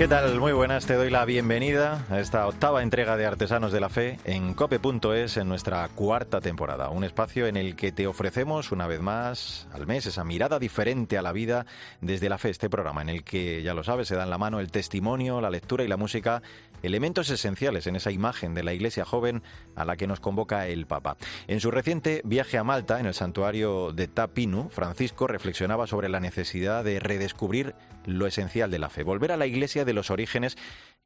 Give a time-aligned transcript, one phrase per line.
[0.00, 0.40] ¿Qué tal?
[0.40, 4.18] Muy buenas, te doy la bienvenida a esta octava entrega de Artesanos de la Fe
[4.24, 9.02] en cope.es en nuestra cuarta temporada, un espacio en el que te ofrecemos una vez
[9.02, 11.66] más al mes esa mirada diferente a la vida
[12.00, 14.58] desde la fe, este programa en el que, ya lo sabes, se dan la mano
[14.58, 16.40] el testimonio, la lectura y la música,
[16.82, 19.42] elementos esenciales en esa imagen de la iglesia joven
[19.76, 21.18] a la que nos convoca el Papa.
[21.46, 26.20] En su reciente viaje a Malta, en el santuario de Tapinu, Francisco reflexionaba sobre la
[26.20, 27.74] necesidad de redescubrir
[28.06, 30.56] lo esencial de la fe, volver a la iglesia de los orígenes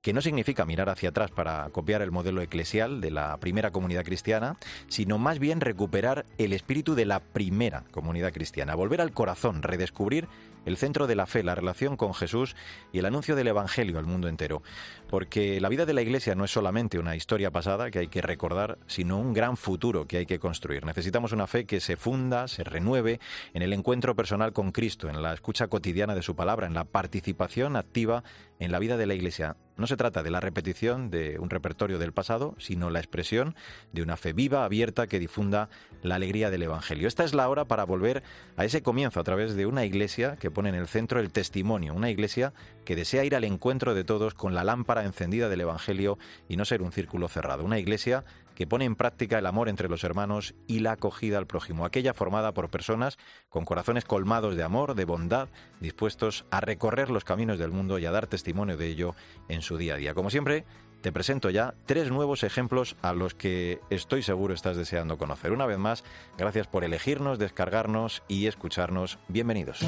[0.04, 4.04] que no significa mirar hacia atrás para copiar el modelo eclesial de la primera comunidad
[4.04, 4.56] cristiana,
[4.88, 10.28] sino más bien recuperar el espíritu de la primera comunidad cristiana, volver al corazón, redescubrir
[10.64, 12.56] el centro de la fe, la relación con Jesús
[12.92, 14.62] y el anuncio del Evangelio al mundo entero.
[15.08, 18.22] Porque la vida de la Iglesia no es solamente una historia pasada que hay que
[18.22, 20.84] recordar, sino un gran futuro que hay que construir.
[20.84, 23.20] Necesitamos una fe que se funda, se renueve
[23.52, 26.84] en el encuentro personal con Cristo, en la escucha cotidiana de su palabra, en la
[26.84, 28.24] participación activa
[28.64, 29.56] en la vida de la Iglesia.
[29.76, 33.56] No se trata de la repetición de un repertorio del pasado, sino la expresión
[33.92, 35.68] de una fe viva, abierta, que difunda
[36.02, 37.08] la alegría del Evangelio.
[37.08, 38.22] Esta es la hora para volver
[38.56, 41.94] a ese comienzo a través de una iglesia que pone en el centro el testimonio,
[41.94, 42.52] una iglesia
[42.84, 46.64] que desea ir al encuentro de todos con la lámpara encendida del Evangelio y no
[46.64, 50.54] ser un círculo cerrado, una iglesia que pone en práctica el amor entre los hermanos
[50.66, 55.04] y la acogida al prójimo, aquella formada por personas con corazones colmados de amor, de
[55.04, 55.48] bondad,
[55.80, 59.14] dispuestos a recorrer los caminos del mundo y a dar testimonio de ello
[59.48, 60.14] en su día a día.
[60.14, 60.64] Como siempre,
[61.04, 65.52] te presento ya tres nuevos ejemplos a los que estoy seguro estás deseando conocer.
[65.52, 66.02] Una vez más,
[66.38, 69.18] gracias por elegirnos, descargarnos y escucharnos.
[69.28, 69.84] Bienvenidos.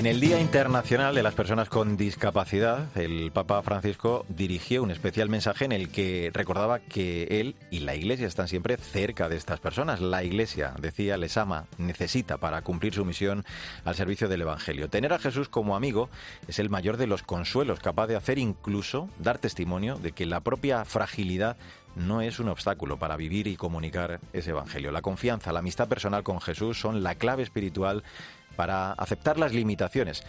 [0.00, 5.28] En el Día Internacional de las Personas con Discapacidad, el Papa Francisco dirigió un especial
[5.28, 9.60] mensaje en el que recordaba que él y la Iglesia están siempre cerca de estas
[9.60, 10.00] personas.
[10.00, 13.44] La Iglesia, decía, les ama, necesita para cumplir su misión
[13.84, 14.88] al servicio del Evangelio.
[14.88, 16.08] Tener a Jesús como amigo
[16.48, 20.40] es el mayor de los consuelos, capaz de hacer incluso dar testimonio de que la
[20.40, 21.58] propia fragilidad
[21.94, 24.92] no es un obstáculo para vivir y comunicar ese Evangelio.
[24.92, 28.02] La confianza, la amistad personal con Jesús son la clave espiritual
[28.60, 30.22] para aceptar las limitaciones.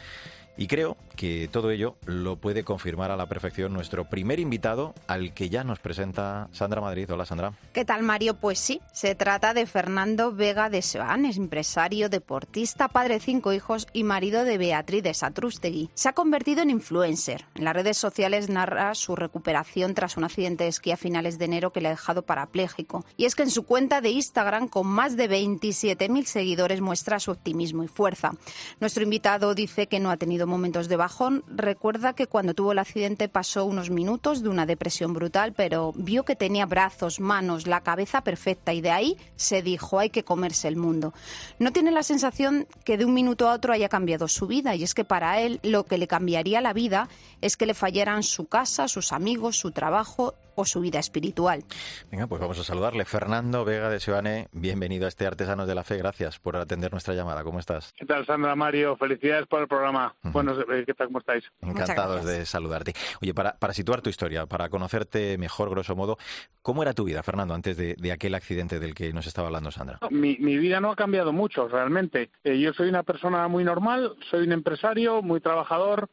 [0.57, 5.33] Y creo que todo ello lo puede confirmar a la perfección nuestro primer invitado, al
[5.33, 7.09] que ya nos presenta Sandra Madrid.
[7.11, 7.53] Hola, Sandra.
[7.73, 8.35] ¿Qué tal, Mario?
[8.35, 13.87] Pues sí, se trata de Fernando Vega de es empresario, deportista, padre de cinco hijos
[13.93, 15.89] y marido de Beatriz de Satrústegui.
[15.93, 17.45] Se ha convertido en influencer.
[17.55, 21.45] En las redes sociales narra su recuperación tras un accidente de esquí a finales de
[21.45, 23.05] enero que le ha dejado parapléjico.
[23.15, 27.31] Y es que en su cuenta de Instagram, con más de 27.000 seguidores, muestra su
[27.31, 28.31] optimismo y fuerza.
[28.79, 31.43] Nuestro invitado dice que no ha tenido momentos de bajón.
[31.47, 36.23] Recuerda que cuando tuvo el accidente pasó unos minutos de una depresión brutal, pero vio
[36.23, 40.67] que tenía brazos, manos, la cabeza perfecta y de ahí se dijo hay que comerse
[40.67, 41.13] el mundo.
[41.59, 44.83] No tiene la sensación que de un minuto a otro haya cambiado su vida y
[44.83, 47.09] es que para él lo que le cambiaría la vida
[47.41, 51.63] es que le fallaran su casa, sus amigos, su trabajo o su vida espiritual.
[52.11, 53.05] Venga, pues vamos a saludarle.
[53.05, 55.97] Fernando Vega de Seoane, bienvenido a este Artesanos de la Fe.
[55.97, 57.43] Gracias por atender nuestra llamada.
[57.43, 57.93] ¿Cómo estás?
[57.97, 58.95] ¿Qué tal, Sandra Mario?
[58.97, 60.15] Felicidades por el programa.
[60.23, 61.07] Bueno, eh, ¿qué tal?
[61.07, 61.43] ¿Cómo estáis?
[61.61, 62.93] Encantados de saludarte.
[63.21, 66.17] Oye, para, para situar tu historia, para conocerte mejor, grosso modo,
[66.61, 69.71] ¿cómo era tu vida, Fernando, antes de, de aquel accidente del que nos estaba hablando
[69.71, 69.99] Sandra?
[70.09, 72.31] Mi, mi vida no ha cambiado mucho, realmente.
[72.43, 76.09] Eh, yo soy una persona muy normal, soy un empresario, muy trabajador,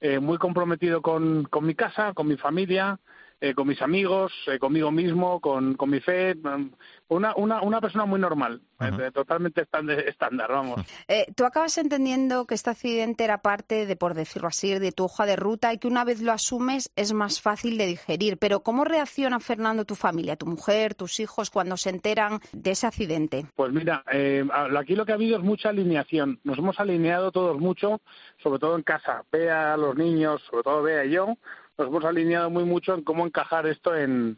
[0.00, 2.98] eh, muy comprometido con, con mi casa, con mi familia,
[3.42, 6.70] eh, con mis amigos, eh, conmigo mismo, con, con mi fe, mm,
[7.08, 9.66] una, una, una persona muy normal, eh, totalmente
[10.06, 10.80] estándar, vamos.
[11.34, 15.24] tú acabas entendiendo que este accidente era parte de, por decirlo así, de tu hoja
[15.24, 18.36] de ruta y que una vez lo asumes es más fácil de digerir.
[18.36, 22.86] Pero ¿cómo reacciona, Fernando, tu familia, tu mujer, tus hijos cuando se enteran de ese
[22.86, 23.46] accidente?
[23.56, 24.04] Pues mira,
[24.78, 26.40] aquí lo que ha habido es mucha alineación.
[26.44, 28.02] Nos hemos alineado todos mucho,
[28.42, 29.24] sobre todo en casa.
[29.32, 31.36] Vea a los niños, sobre todo Vea y yo,
[31.80, 34.36] nos hemos alineado muy mucho en cómo encajar esto en,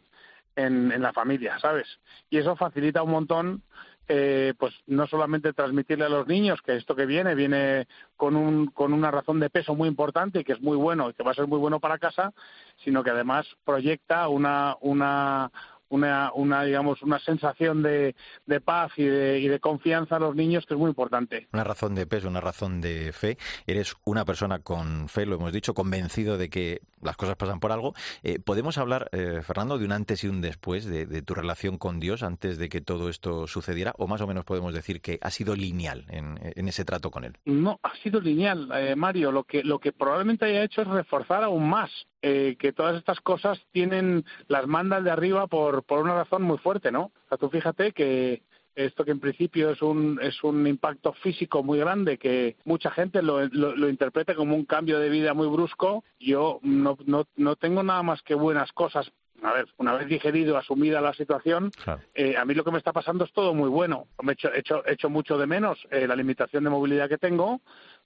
[0.55, 1.87] en, la familia, ¿sabes?
[2.29, 3.63] Y eso facilita un montón,
[4.07, 8.67] eh, pues no solamente transmitirle a los niños que esto que viene viene con, un,
[8.67, 11.31] con una razón de peso muy importante y que es muy bueno y que va
[11.31, 12.33] a ser muy bueno para casa,
[12.83, 15.51] sino que además proyecta una, una,
[15.93, 18.15] una, una digamos, una sensación de,
[18.47, 21.47] de paz y de, y de, confianza a los niños que es muy importante.
[21.53, 23.37] Una razón de peso, una razón de fe.
[23.67, 27.71] Eres una persona con fe, lo hemos dicho, convencido de que las cosas pasan por
[27.71, 27.93] algo.
[28.23, 31.77] Eh, ¿Podemos hablar, eh, Fernando, de un antes y un después de, de, tu relación
[31.77, 33.93] con Dios antes de que todo esto sucediera?
[33.99, 37.23] ¿O más o menos podemos decir que ha sido lineal en, en ese trato con
[37.23, 37.37] Él?
[37.45, 39.31] No, ha sido lineal, eh, Mario.
[39.31, 41.91] Lo que, lo que probablemente haya hecho es reforzar aún más
[42.25, 46.57] eh, que todas estas cosas tienen las mandas de arriba por, por una razón muy
[46.57, 47.03] fuerte, ¿no?
[47.03, 48.41] O sea, tú fíjate que
[48.75, 53.21] esto que en principio es un, es un impacto físico muy grande, que mucha gente
[53.21, 57.55] lo, lo, lo interpreta como un cambio de vida muy brusco, yo no, no, no
[57.55, 59.11] tengo nada más que buenas cosas
[59.43, 62.01] a ver, una vez digerido, asumida la situación, claro.
[62.13, 64.07] eh, a mí lo que me está pasando es todo muy bueno.
[64.21, 67.09] Me he hecho, he hecho, he hecho mucho de menos eh, la limitación de movilidad
[67.09, 67.59] que tengo,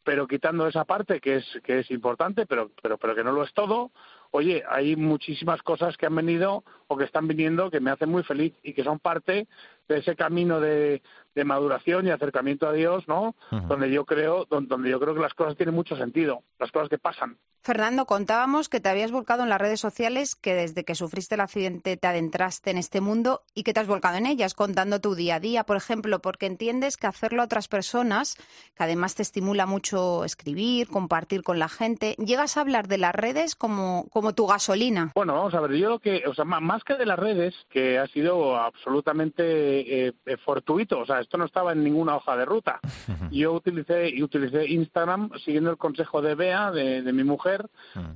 [0.03, 3.44] pero quitando esa parte que es, que es importante, pero, pero, pero que no lo
[3.44, 3.91] es todo,
[4.31, 8.24] oye, hay muchísimas cosas que han venido o que están viniendo que me hacen muy
[8.24, 9.47] feliz y que son parte
[9.88, 11.01] de ese camino de,
[11.36, 13.36] de maduración y acercamiento a Dios, ¿no?
[13.51, 13.68] Uh -huh.
[13.68, 16.89] Donde yo creo, donde, donde yo creo que las cosas tienen mucho sentido, las cosas
[16.89, 17.38] que pasan.
[17.62, 21.42] Fernando, contábamos que te habías volcado en las redes sociales, que desde que sufriste el
[21.42, 25.16] accidente te adentraste en este mundo y que te has volcado en ellas, contando tu
[25.16, 28.38] día a día, por ejemplo, porque entiendes que hacerlo a otras personas,
[28.75, 33.13] que además te estimula mucho escribir, compartir con la gente, llegas a hablar de las
[33.13, 35.12] redes como, como tu gasolina.
[35.13, 38.00] Bueno, vamos a ver, yo lo que, o sea, más que de las redes, que
[38.00, 42.79] ha sido absolutamente eh, fortuito, o sea, esto no estaba en ninguna hoja de ruta.
[43.31, 47.69] Yo utilicé, utilicé Instagram siguiendo el consejo de Bea, de, de mi mujer,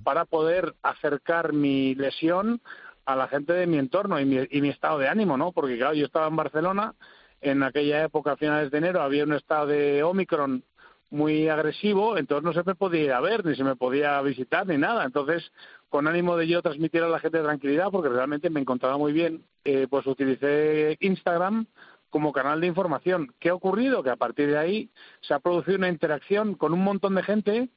[0.03, 2.61] para poder acercar mi lesión
[3.05, 5.51] a la gente de mi entorno y mi, y mi estado de ánimo, ¿no?
[5.51, 6.93] Porque claro, yo estaba en Barcelona,
[7.41, 10.63] en aquella época, a finales de enero, había un estado de Omicron
[11.09, 14.65] muy agresivo, entonces no se me podía ir a ver, ni se me podía visitar,
[14.65, 15.03] ni nada.
[15.03, 15.51] Entonces,
[15.91, 19.43] con ánimo de yo transmitir a la gente tranquilidad, porque realmente me encontraba muy bien,
[19.65, 21.65] eh, pues utilicé Instagram
[22.09, 23.33] como canal de información.
[23.39, 24.01] ¿Qué ha ocurrido?
[24.01, 24.89] Que a partir de ahí
[25.19, 27.69] se ha producido una interacción con un montón de gente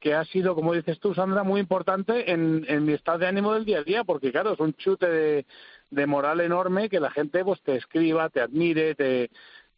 [0.00, 3.54] que ha sido, como dices tú, Sandra, muy importante en, en mi estado de ánimo
[3.54, 5.46] del día a día, porque claro, es un chute de,
[5.88, 9.30] de moral enorme que la gente pues te escriba, te admire, te,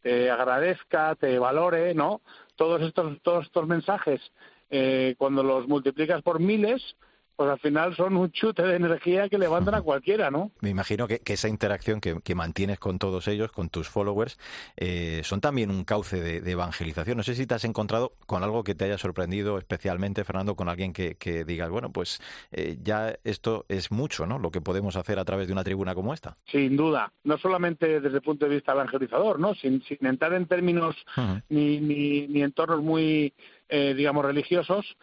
[0.02, 2.22] te agradezca, te valore, ¿no?
[2.56, 4.20] Todos estos, todos estos mensajes,
[4.68, 6.96] eh, cuando los multiplicas por miles,
[7.36, 10.52] pues al final son un chute de energía que levantan a cualquiera, ¿no?
[10.60, 14.38] Me imagino que, que esa interacción que, que, mantienes con todos ellos, con tus followers,
[14.76, 17.16] eh, son también un cauce de, de, evangelización.
[17.16, 20.68] No sé si te has encontrado con algo que te haya sorprendido especialmente, Fernando, con
[20.68, 22.20] alguien que, que digas, bueno, pues
[22.52, 24.38] eh, ya esto es mucho, ¿no?
[24.38, 26.36] Lo que podemos hacer a través de una tribuna como esta.
[26.50, 29.54] Sin duda, no solamente desde el punto de vista evangelizador, ¿no?
[29.54, 31.42] Sin, sin entrar en términos uh -huh.
[31.48, 33.32] ni, ni, ni entornos muy,
[33.68, 34.96] eh, digamos, religiosos,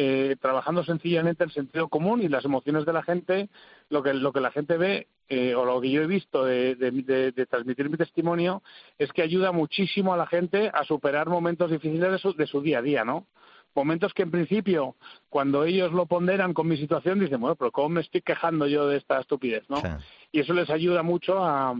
[0.00, 3.48] eh, trabajando sencillamente el sentido común y las emociones de la gente,
[3.90, 6.76] lo que, lo que la gente ve eh, o lo que yo he visto de,
[6.76, 8.62] de, de, de, transmitir mi testimonio
[8.96, 12.60] es que ayuda muchísimo a la gente a superar momentos difíciles de su, de su
[12.60, 13.26] día a día, ¿no?
[13.74, 14.94] Momentos que en principio,
[15.28, 18.86] cuando ellos lo ponderan con mi situación, dicen, bueno, pero ¿cómo me estoy quejando yo
[18.86, 19.78] de esta estupidez, no?
[19.78, 19.88] Sí.
[20.30, 21.74] Y eso les ayuda mucho a,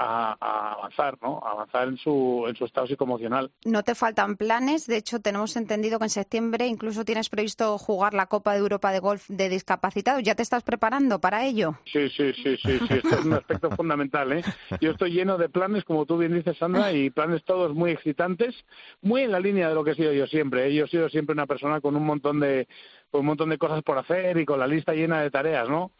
[0.00, 1.40] a, a, avanzar, ¿no?
[1.44, 3.50] A avanzar en su, en su estado psicoemocional.
[3.64, 4.86] No te faltan planes.
[4.86, 8.92] De hecho, tenemos entendido que en septiembre incluso tienes previsto jugar la Copa de Europa
[8.92, 10.22] de Golf de discapacitados.
[10.22, 11.78] ¿Ya te estás preparando para ello?
[11.84, 12.78] Sí, sí, sí, sí.
[12.78, 12.94] sí.
[12.94, 14.42] Esto es un aspecto fundamental, ¿eh?
[14.80, 18.54] Yo estoy lleno de planes, como tú bien dices, Sandra, y planes todos muy excitantes,
[19.02, 20.66] muy en la línea de lo que he sido yo siempre.
[20.66, 20.74] ¿eh?
[20.74, 22.68] Yo he sido siempre una persona con un montón de,
[23.10, 25.92] con un montón de cosas por hacer y con la lista llena de tareas, ¿no?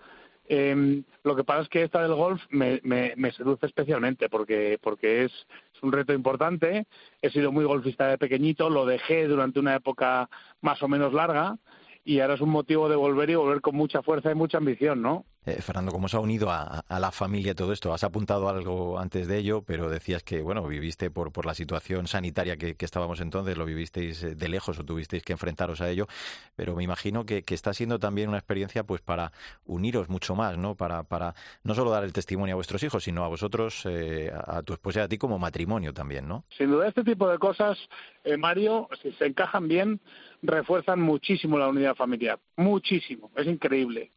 [0.52, 4.80] Eh, lo que pasa es que esta del golf me, me, me seduce especialmente porque,
[4.82, 6.88] porque es, es, un reto importante.
[7.22, 10.28] He sido muy golfista de pequeñito, lo dejé durante una época
[10.60, 11.56] más o menos larga
[12.04, 15.00] y ahora es un motivo de volver y volver con mucha fuerza y mucha ambición,
[15.00, 15.24] ¿no?
[15.46, 17.94] Eh, Fernando, ¿cómo se ha unido a, a, la familia todo esto?
[17.94, 22.06] Has apuntado algo antes de ello, pero decías que, bueno, viviste por, por la situación
[22.06, 26.06] sanitaria que, estábamos entonces, lo vivisteis eh, de lejos o tuvisteis que enfrentaros a ello,
[26.56, 29.32] pero me imagino que, está siendo también una experiencia pues para
[29.64, 30.74] uniros mucho más, ¿no?
[30.74, 34.62] Para, para no solo dar el testimonio a vuestros hijos, sino a vosotros, eh, a
[34.62, 36.44] tu esposa y a ti como matrimonio también, ¿no?
[36.56, 37.78] Sin duda, este tipo de cosas,
[38.24, 40.00] eh, Mario, si se encajan bien,
[40.42, 44.12] refuerzan muchísimo la unidad familiar, muchísimo, es increíble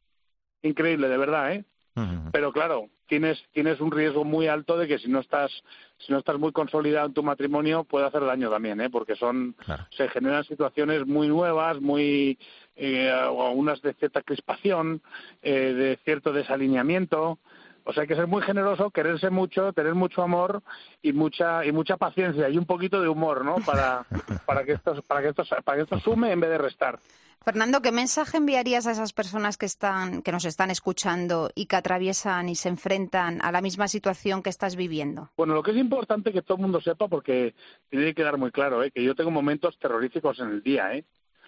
[0.63, 1.65] increíble, de verdad, ¿eh?
[1.95, 2.31] Uh -huh.
[2.31, 5.51] Pero claro, tienes tienes un riesgo muy alto de que si no estás
[5.99, 8.89] si no estás muy consolidado en tu matrimonio puede hacer daño también, ¿eh?
[8.89, 9.85] Porque son claro.
[9.95, 12.39] se generan situaciones muy nuevas, muy
[12.75, 13.13] eh,
[13.53, 15.01] unas de cierta crispación,
[15.43, 17.37] eh, de cierto desalineamiento.
[17.85, 20.63] O sea, hay que ser muy generoso, quererse mucho, tener mucho amor
[21.01, 23.55] y mucha y mucha paciencia y un poquito de humor, ¿no?
[23.65, 24.05] Para
[24.45, 26.99] para que esto para que esto para que esto sume en vez de restar.
[27.43, 31.75] Fernando, ¿qué mensaje enviarías a esas personas que están que nos están escuchando y que
[31.75, 35.29] atraviesan y se enfrentan a la misma situación que estás viviendo?
[35.35, 37.53] Bueno, lo que es importante que todo el mundo sepa porque
[37.89, 38.91] tiene que quedar muy claro, ¿eh?
[38.91, 41.03] que yo tengo momentos terroríficos en el día, ¿eh?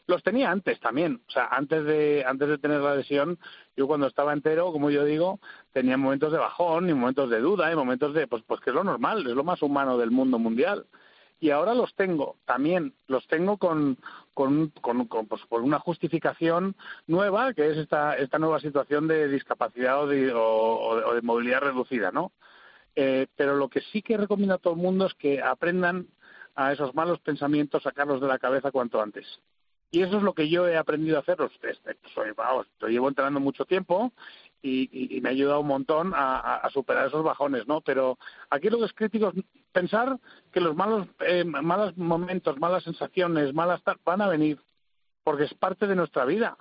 [0.08, 3.40] Los tenía antes también, o sea, antes de antes de tener la lesión,
[3.76, 5.40] yo cuando estaba entero, como yo digo,
[5.74, 8.76] tenía momentos de bajón y momentos de duda y momentos de pues pues que es
[8.76, 10.86] lo normal, es lo más humano del mundo mundial.
[11.40, 13.98] Y ahora los tengo también los tengo con
[14.34, 16.76] con, con, pues, una justificación
[17.08, 22.12] nueva que es esta esta nueva situación de discapacidad o de, o, de movilidad reducida
[22.12, 22.32] no
[22.96, 26.08] eh, pero lo que sí que recomiendo a todo el mundo es que aprendan
[26.56, 29.26] a esos malos pensamientos sacarlos de la cabeza cuanto antes
[29.96, 31.38] y eso es lo que yo he aprendido a hacer.
[32.14, 34.12] Soy, vamos, llevo entrenando mucho tiempo
[34.62, 37.80] y, me ha ayudado un montón a, superar esos bajones, ¿no?
[37.80, 38.18] Pero
[38.50, 40.20] aquí lo que es crítico es pensar
[40.52, 44.60] que los malos, eh, malos momentos, malas sensaciones, malas van a venir
[45.24, 46.58] porque es parte de nuestra vida.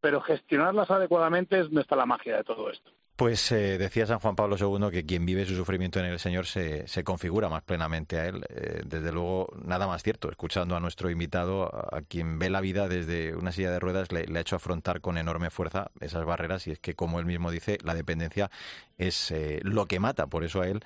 [0.00, 2.90] Pero gestionarlas adecuadamente es donde está la magia de todo esto.
[3.16, 6.46] Pues eh, decía San Juan Pablo II que quien vive su sufrimiento en el Señor
[6.46, 8.42] se, se configura más plenamente a Él.
[8.48, 10.30] Eh, desde luego, nada más cierto.
[10.30, 14.26] Escuchando a nuestro invitado, a, quien ve la vida desde una silla de ruedas, le,
[14.34, 16.66] ha hecho afrontar con enorme fuerza esas barreras.
[16.66, 18.50] Y es que, como él mismo dice, la dependencia
[18.96, 20.26] es eh, lo que mata.
[20.26, 20.80] Por eso a él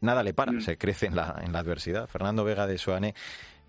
[0.00, 0.62] nada le para, mm.
[0.62, 2.08] se crece en la, en la adversidad.
[2.08, 3.14] Fernando Vega de Soane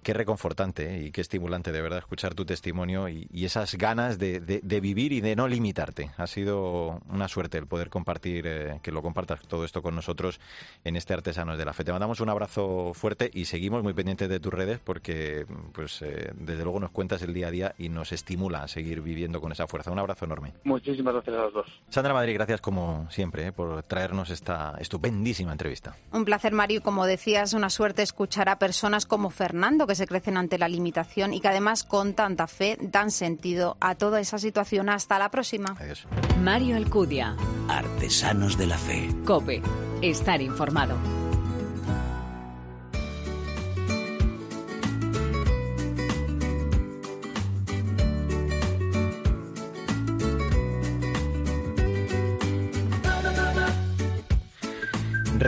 [0.07, 1.03] Qué reconfortante ¿eh?
[1.03, 5.35] y qué estimulante de verdad escuchar tu testimonio y, esas ganas de, vivir y de
[5.35, 6.11] no limitarte.
[6.15, 10.39] Ha sido una suerte el poder compartir, eh, que lo compartas todo esto con nosotros
[10.85, 11.83] en este Artesanos de la Fe.
[11.83, 16.31] Te mandamos un abrazo fuerte y seguimos muy pendientes de tus redes porque, pues, eh,
[16.35, 19.51] desde luego nos cuentas el día a día y nos estimula a seguir viviendo con
[19.51, 19.91] esa fuerza.
[19.91, 20.53] Un abrazo enorme.
[20.63, 21.67] Muchísimas gracias a los dos.
[21.89, 25.97] Sandra Madrid, gracias como siempre por traernos esta estupendísima entrevista.
[26.13, 26.81] Un placer, Mario.
[26.81, 31.33] Como decías, una suerte escuchar a personas como Fernando que se crecen ante la limitación
[31.33, 34.89] y que además con tanta fe dan sentido a toda esa situación.
[34.89, 35.75] Hasta la próxima.
[35.79, 36.07] Adiós.
[36.41, 37.35] Mario Alcudia.
[37.67, 39.09] Artesanos de la Fe.
[39.25, 39.61] Cope.
[40.01, 41.26] Estar informado.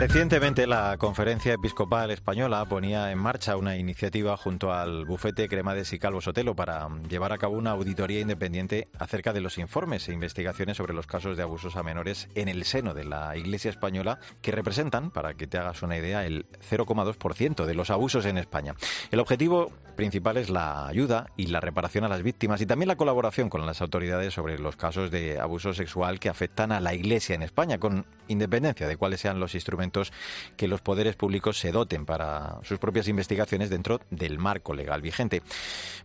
[0.00, 5.98] Recientemente la Conferencia Episcopal Española ponía en marcha una iniciativa junto al bufete Cremades y
[5.98, 10.78] Calvo Sotelo para llevar a cabo una auditoría independiente acerca de los informes e investigaciones
[10.78, 14.52] sobre los casos de abusos a menores en el seno de la Iglesia española que
[14.52, 18.76] representan, para que te hagas una idea, el 0,2% de los abusos en España.
[19.10, 22.96] El objetivo principal es la ayuda y la reparación a las víctimas y también la
[22.96, 27.34] colaboración con las autoridades sobre los casos de abuso sexual que afectan a la Iglesia
[27.34, 30.10] en España, con independencia de cuáles sean los instrumentos
[30.56, 35.42] que los poderes públicos se doten para sus propias investigaciones dentro del marco legal vigente.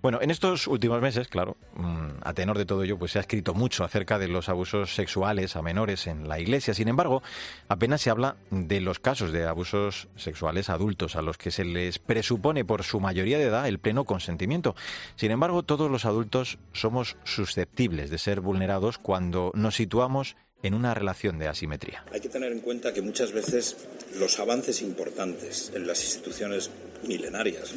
[0.01, 3.21] Bueno, en estos últimos meses, claro, mm, a tenor de todo ello, pues se ha
[3.21, 6.73] escrito mucho acerca de los abusos sexuales a menores en la Iglesia.
[6.73, 7.23] Sin embargo,
[7.69, 11.97] apenas se habla de los casos de abusos sexuales adultos a los que se les
[11.97, 14.75] presupone por su mayoría de edad el pleno consentimiento.
[15.15, 20.95] Sin embargo, todos los adultos somos susceptibles de ser vulnerados cuando nos situamos en una
[20.95, 22.03] relación de asimetría.
[22.11, 23.77] Hay que tener en cuenta que muchas veces
[24.17, 26.71] los avances importantes en las instituciones
[27.07, 27.75] milenarias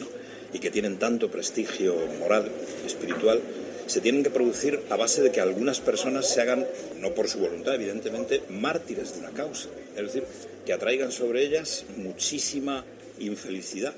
[0.51, 2.51] y que tienen tanto prestigio moral,
[2.87, 3.43] espiritual,
[3.85, 6.65] se tienen que producir a base de que algunas personas se hagan,
[7.01, 9.69] no por su voluntad, evidentemente, mártires de una causa.
[9.95, 10.25] Es decir,
[10.65, 12.83] que atraigan sobre ellas muchísima
[13.19, 13.93] infelicidad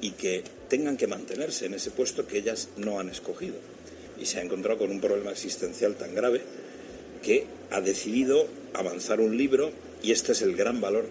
[0.00, 3.56] y que tengan que mantenerse en ese puesto que ellas no han escogido.
[4.18, 6.42] Y se ha encontrado con un problema existencial tan grave
[7.22, 9.72] que ha decidido avanzar un libro
[10.02, 11.06] y este es el gran valor,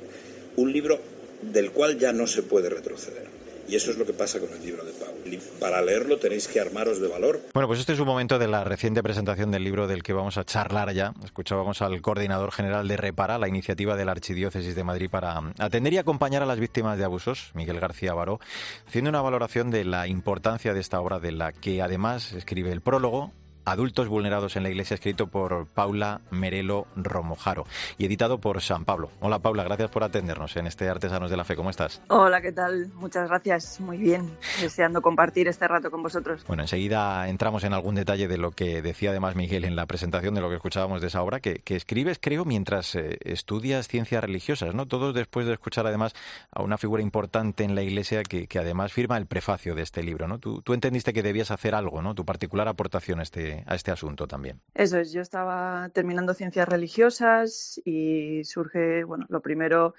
[0.56, 1.00] un libro
[1.42, 3.27] del cual ya no se puede retroceder.
[3.68, 5.14] Y eso es lo que pasa con el libro de Pau.
[5.60, 7.42] Para leerlo tenéis que armaros de valor.
[7.54, 10.38] Bueno, pues este es un momento de la reciente presentación del libro del que vamos
[10.38, 11.14] a charlar ya.
[11.24, 15.94] Escuchábamos al coordinador general de Repara, la iniciativa de la Archidiócesis de Madrid para atender
[15.94, 18.40] y acompañar a las víctimas de abusos, Miguel García Baró,
[18.88, 22.82] haciendo una valoración de la importancia de esta obra, de la que además escribe el
[22.82, 23.34] prólogo
[23.68, 27.66] Adultos vulnerados en la Iglesia, escrito por Paula Merelo Romojaro
[27.98, 29.12] y editado por San Pablo.
[29.20, 31.58] Hola Paula, gracias por atendernos en este Artesanos de la Fe.
[31.58, 32.02] ¿Cómo estás?
[32.08, 32.88] Hola, ¿qué tal?
[32.94, 33.82] Muchas gracias.
[33.82, 34.38] Muy bien.
[34.62, 36.46] Deseando compartir este rato con vosotros.
[36.48, 40.34] Bueno, enseguida entramos en algún detalle de lo que decía además Miguel en la presentación
[40.34, 44.76] de lo que escuchábamos de esa obra, que, escribes, creo, mientras eh, estudias ciencias religiosas,
[44.76, 44.86] ¿no?
[44.86, 46.14] Todos después de escuchar además
[46.52, 50.30] a una figura importante en la Iglesia que, además firma el prefacio de este libro,
[50.30, 50.40] ¿no?
[50.40, 52.16] Tú, tú entendiste que debías hacer algo, ¿no?
[52.16, 54.62] Tu particular aportación a este este, a este asunto también.
[54.74, 59.94] Eso es, yo estaba terminando ciencias religiosas y surge, bueno, lo primero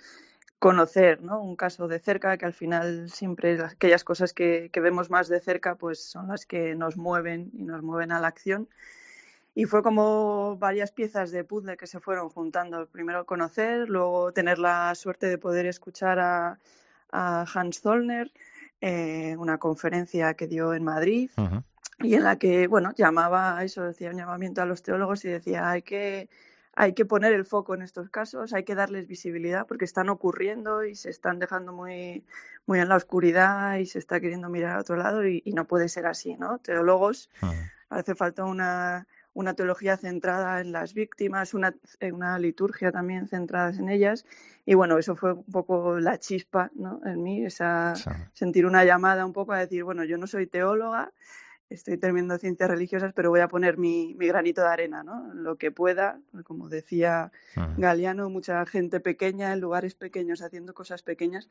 [0.58, 1.40] conocer ¿no?
[1.40, 5.40] un caso de cerca, que al final siempre aquellas cosas que, que, vemos más de
[5.40, 8.68] cerca pues son las que nos mueven y nos mueven a la acción.
[9.54, 12.86] Y fue como varias piezas de puzzle que se fueron juntando.
[12.86, 16.58] Primero conocer, luego tener la suerte de poder escuchar a,
[17.10, 18.30] a Hans Zollner,
[18.80, 21.30] eh, una conferencia que dio en Madrid
[22.00, 25.28] y en la que, bueno, llamaba a eso, decía un llamamiento a los teólogos y
[25.28, 26.28] decía hay que
[26.80, 30.84] hay que poner el foco en estos casos, hay que darles visibilidad porque están ocurriendo
[30.84, 32.24] y se están dejando muy,
[32.66, 35.88] muy en la oscuridad y se está queriendo mirar a otro lado y, no puede
[35.88, 36.58] ser así, ¿no?
[36.58, 37.30] Teólogos,
[37.88, 41.74] hace falta una, una teología centrada en las víctimas, una,
[42.12, 44.24] una liturgia también centrada en ellas.
[44.64, 47.00] Y bueno, eso fue un poco la chispa ¿no?
[47.04, 47.94] en mí, esa,
[48.34, 51.12] sentir una llamada un poco a decir, bueno, yo no soy teóloga,
[51.70, 55.32] estoy terminando ciencias religiosas, pero voy a poner mi, mi granito de arena, ¿no?
[55.34, 57.30] Lo que pueda, como decía
[57.76, 61.48] Galeano, mucha gente pequeña en lugares pequeños haciendo cosas pequeñas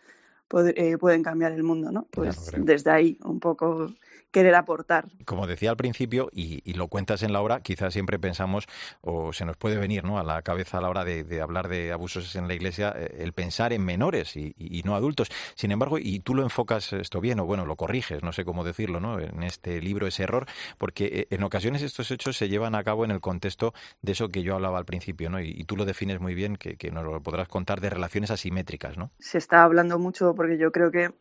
[0.76, 2.08] eh, pueden cambiar el mundo, ¿no?
[2.10, 3.94] Pues desde ahí un poco
[4.32, 5.08] querer aportar.
[5.26, 8.66] Como decía al principio, y, lo cuentas en la obra, quizás siempre pensamos,
[9.02, 10.20] o se nos puede venir ¿no?
[10.20, 13.34] a la cabeza a la hora de, hablar de abusos en la iglesia, eh, el
[13.34, 14.54] pensar en menores y,
[14.86, 15.30] no adultos.
[15.56, 18.64] Sin embargo, y tú lo enfocas esto bien, o bueno, lo corriges, no sé cómo
[18.64, 19.20] decirlo, ¿no?
[19.20, 20.46] en este libro ese error,
[20.78, 24.30] porque eh, en ocasiones estos hechos se llevan a cabo en el contexto de eso
[24.30, 25.40] que yo hablaba al principio, ¿no?
[25.40, 28.98] y, tú lo defines muy bien, que, que nos lo podrás contar, de relaciones asimétricas.
[28.98, 29.12] ¿no?
[29.20, 31.12] Se está hablando mucho, porque yo creo que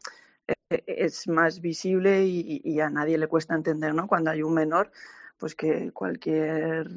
[0.70, 4.06] e-, es más visible y, a nadie le cuesta entender, ¿no?
[4.06, 4.90] Cuando hay un menor,
[5.38, 6.88] pues que cualquier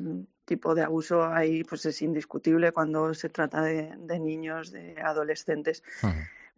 [0.45, 5.83] tipo de abuso ahí pues es indiscutible cuando se trata de, niños, de adolescentes.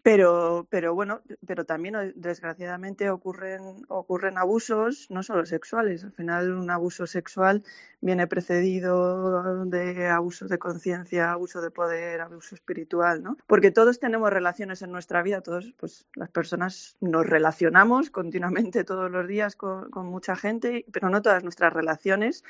[0.04, 6.04] Pero, pero bueno, pero también eh, desgraciadamente ocurren, ocurren abusos, no solo sexuales.
[6.04, 7.64] Al final un abuso sexual
[8.02, 13.38] viene precedido de abuso de conciencia, abuso de poder, abuso espiritual, ¿no?
[13.46, 19.12] Porque todos tenemos relaciones en nuestra vida, todos, pues las personas nos relacionamos continuamente todos
[19.12, 22.44] los días con, con mucha gente, pero no todas nuestras relaciones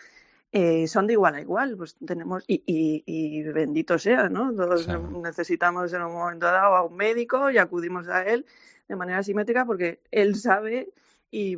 [0.51, 4.53] eh, son de igual a igual, pues tenemos, y, y, bendito sea, ¿no?
[4.53, 8.45] Todos necesitamos en un momento dado a un médico y acudimos a él
[8.89, 10.91] de manera simétrica porque él sabe
[11.31, 11.55] y,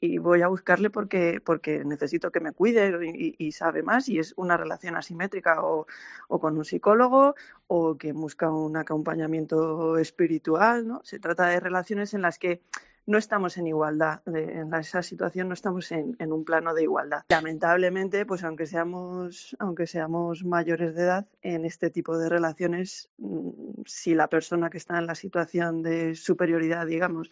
[0.00, 2.98] y, voy a buscarle porque, porque necesito que me cuide
[3.38, 5.86] y, sabe más y es una relación asimétrica o,
[6.28, 7.34] o, con un psicólogo
[7.66, 11.02] o que busca un acompañamiento espiritual, ¿no?
[11.04, 12.62] Se trata de relaciones en las que
[13.06, 17.22] no estamos en igualdad, en esa situación no estamos en, un plano de igualdad.
[17.28, 23.82] Lamentablemente, pues aunque seamos, aunque seamos mayores de edad, en este tipo de relaciones, mm,
[23.84, 27.30] si la persona que está en la situación de superioridad, digamos,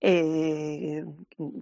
[0.00, 1.04] eh,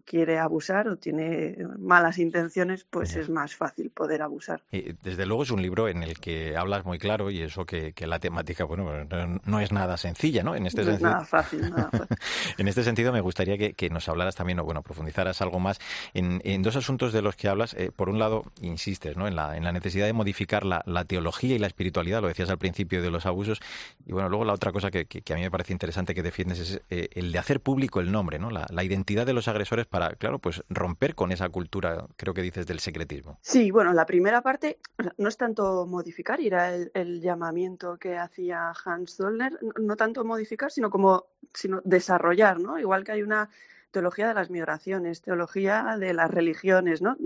[0.05, 4.63] quiere abusar o tiene malas intenciones, pues es más fácil poder abusar.
[4.71, 8.19] desde luego es un libro en el que hablas muy claro y eso que, la
[8.19, 9.05] temática, bueno,
[9.45, 10.55] no, es nada sencilla, ¿no?
[10.55, 11.63] En este sentido, nada fácil,
[12.59, 15.79] en este sentido me gustaría que, nos hablaras también, o bueno, profundizaras algo más
[16.13, 17.75] en, dos asuntos de los que hablas.
[17.75, 19.29] Eh, por un lado, insistes, ¿no?
[19.29, 22.59] En la, en la necesidad de modificar la, teología y la espiritualidad, lo decías al
[22.59, 23.61] principio de los abusos.
[24.07, 26.83] Y bueno, luego la otra cosa que, a mí me parece interesante que defiendes es
[26.91, 28.51] eh, el de hacer público el nombre, ¿no?
[28.51, 32.67] La, identidad de los agresores para, claro, pues romper con esa cultura, creo que dices,
[32.67, 33.39] del secretismo.
[33.43, 34.79] Sí, bueno, la primera parte
[35.19, 40.71] no es tanto modificar, y era el, llamamiento que hacía Hans Zollner, no, tanto modificar,
[40.71, 42.79] sino como sino desarrollar, ¿no?
[42.79, 43.49] Igual que hay una
[43.91, 47.17] teología de las migraciones, teología de las religiones, ¿no?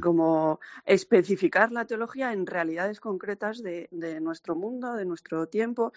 [0.00, 5.92] Como especificar la teología en realidades concretas de, de nuestro mundo, de nuestro tiempo.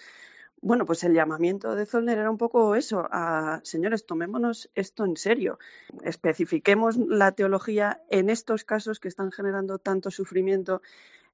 [0.61, 5.15] Bueno, pues el llamamiento de Zollner era un poco eso, a señores, tomémonos esto en
[5.15, 5.59] serio,
[6.03, 10.81] especifiquemos la teología en estos casos que están generando tanto sufrimiento.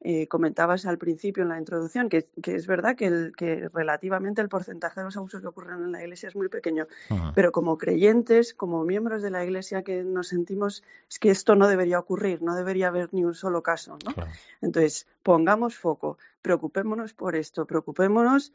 [0.05, 4.49] Eh, comentabas al principio en la introducción que, es verdad que, el, que, relativamente el
[4.49, 6.87] porcentaje de los abusos que ocurren en la Iglesia es muy pequeño,
[7.33, 11.69] pero como creyentes, como miembros de la Iglesia que nos sentimos es que esto no
[11.69, 13.97] debería ocurrir, no debería haber ni un solo caso.
[14.05, 14.13] ¿no?
[14.61, 18.51] Entonces, pongamos foco, preocupémonos por esto, preocupémonos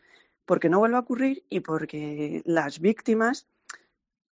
[0.49, 3.47] porque no vuelva a ocurrir y porque las víctimas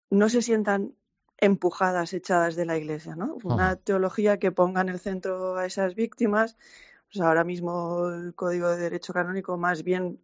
[0.09, 0.95] no se sientan
[1.37, 3.37] empujadas, echadas de la iglesia, ¿no?
[3.43, 6.55] Una teología que ponga en el centro a esas víctimas,
[7.11, 10.17] pues ahora mismo el Código de Derecho Canónico más bien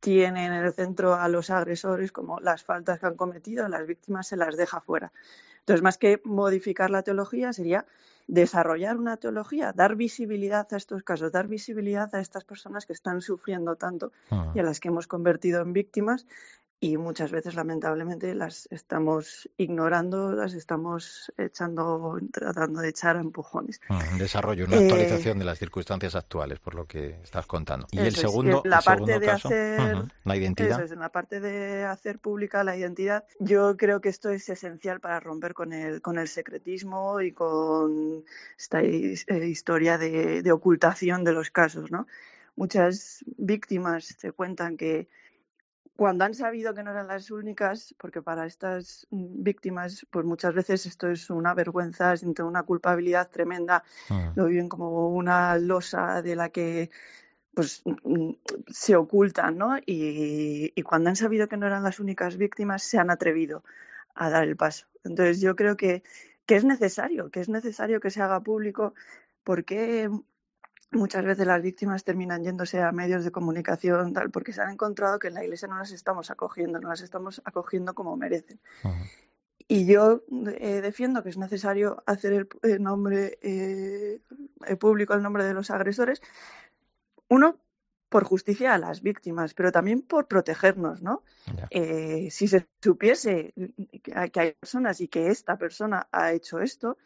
[0.00, 4.26] tiene en el centro a los agresores como las faltas que han cometido, las víctimas
[4.26, 5.12] se las deja fuera.
[5.66, 7.86] Entonces, más que modificar la teología, sería
[8.28, 13.20] desarrollar una teología, dar visibilidad a estos casos, dar visibilidad a estas personas que están
[13.20, 14.12] sufriendo tanto
[14.54, 16.24] y a las que hemos convertido en víctimas
[16.78, 23.80] y muchas veces lamentablemente las estamos ignorando, las estamos echando, tratando de echar a empujones.
[23.88, 27.86] Un desarrollo, una actualización de las circunstancias actuales, por lo que estás contando.
[27.90, 30.92] Y el segundo, la parte de hacer la identidad.
[30.92, 35.18] en la parte de hacer pública la identidad, yo creo que esto es esencial para
[35.18, 38.22] romper con el con el secretismo y con
[38.58, 42.06] esta eh, historia de, de ocultación de los casos, ¿no?
[42.54, 45.08] Muchas víctimas se cuentan que
[45.96, 50.54] cuando han sabido que no eran las únicas, porque para estas mm, víctimas, pues muchas
[50.54, 54.32] veces esto es una vergüenza, sienten una culpabilidad tremenda, ah.
[54.36, 56.90] lo viven como una losa de la que
[57.54, 58.32] pues mm,
[58.68, 59.78] se ocultan, ¿no?
[59.78, 63.64] Y, y, cuando han sabido que no eran las únicas víctimas, se han atrevido
[64.14, 64.86] a dar el paso.
[65.04, 66.02] Entonces yo creo que,
[66.44, 68.94] que es necesario, que es necesario que se haga público
[69.44, 70.10] porque
[70.90, 75.18] muchas veces las víctimas terminan yéndose a medios de comunicación tal porque se han encontrado
[75.18, 78.60] que en la iglesia no las estamos acogiendo, no las estamos acogiendo como merecen.
[79.68, 80.22] Y yo
[80.58, 84.20] eh, defiendo que es necesario hacer el, nombre eh,
[84.78, 86.22] público, el nombre de los agresores,
[87.28, 87.58] uno
[88.08, 91.24] por justicia a las víctimas, pero también por protegernos, ¿no?
[91.70, 93.52] Eh, si se supiese
[94.02, 96.98] que hay personas y que esta persona ha hecho esto,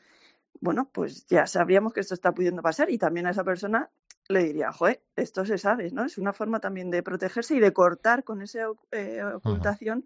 [0.61, 3.91] bueno, pues ya sabríamos que esto está pudiendo pasar y también a esa persona
[4.29, 6.05] le diría, joder, esto se sabe, ¿no?
[6.05, 10.05] Es una forma también de protegerse y de cortar con esa eh, ocultación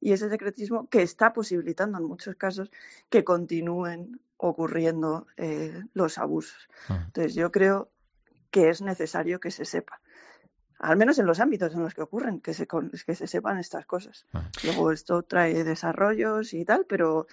[0.00, 2.70] y ese secretismo que está posibilitando en muchos casos
[3.10, 6.68] que continúen ocurriendo eh, los abusos.
[6.88, 7.90] Entonces yo creo
[8.50, 10.00] que es necesario que se sepa
[10.78, 13.84] al menos en los ámbitos en los que ocurren, que se, que se sepan estas
[13.84, 14.26] cosas.
[14.62, 17.26] Luego esto trae desarrollos y tal, pero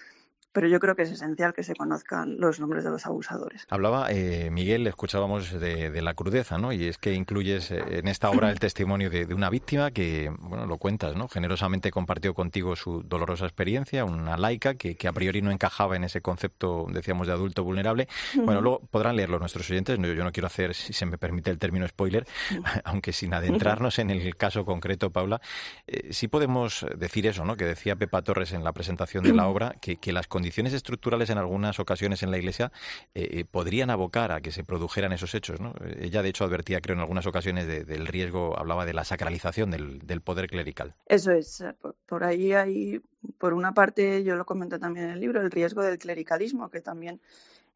[0.56, 3.66] pero yo creo que es esencial que se conozcan los nombres de los abusadores.
[3.68, 6.72] Hablaba, eh, Miguel, escuchábamos de, la crudeza, ¿no?
[6.72, 10.64] Y es que incluyes eh, en esta obra el testimonio de, una víctima que, bueno,
[10.64, 11.28] lo cuentas, ¿no?
[11.28, 16.22] Generosamente compartió contigo su dolorosa experiencia, una laica que, a priori no encajaba en ese
[16.22, 18.08] concepto, decíamos, de adulto vulnerable.
[18.34, 19.98] Bueno, luego podrán leerlo nuestros oyentes.
[19.98, 22.26] Yo, no quiero hacer, si se me permite el término spoiler,
[22.84, 25.38] aunque sin adentrarnos en el caso concreto, Paula,
[25.86, 27.58] eh, sí podemos decir eso, ¿no?
[27.58, 30.74] Que decía Pepa Torres en la presentación de la obra, que, que las condiciones condiciones
[30.74, 32.70] estructurales en algunas ocasiones en la Iglesia
[33.16, 35.58] eh, eh, podrían abocar a que se produjeran esos hechos.
[35.58, 35.74] ¿no?
[35.98, 40.20] Ella, de hecho, advertía, creo, en algunas ocasiones del riesgo, hablaba de la sacralización del,
[40.20, 40.94] poder clerical.
[41.06, 41.64] Eso es.
[42.06, 43.00] Por, ahí hay,
[43.38, 46.80] por una parte, yo lo comento también en el libro, el riesgo del clericalismo, que
[46.80, 47.20] también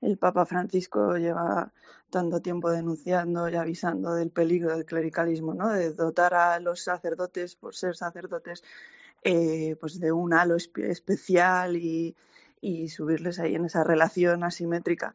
[0.00, 1.72] el Papa Francisco lleva
[2.09, 5.70] tanto tiempo denunciando y avisando del peligro del clericalismo, ¿no?
[5.70, 8.62] de dotar a los sacerdotes, por ser sacerdotes,
[9.24, 12.14] eh, pues de un halo especial y,
[12.61, 15.14] y subirles ahí en esa relación asimétrica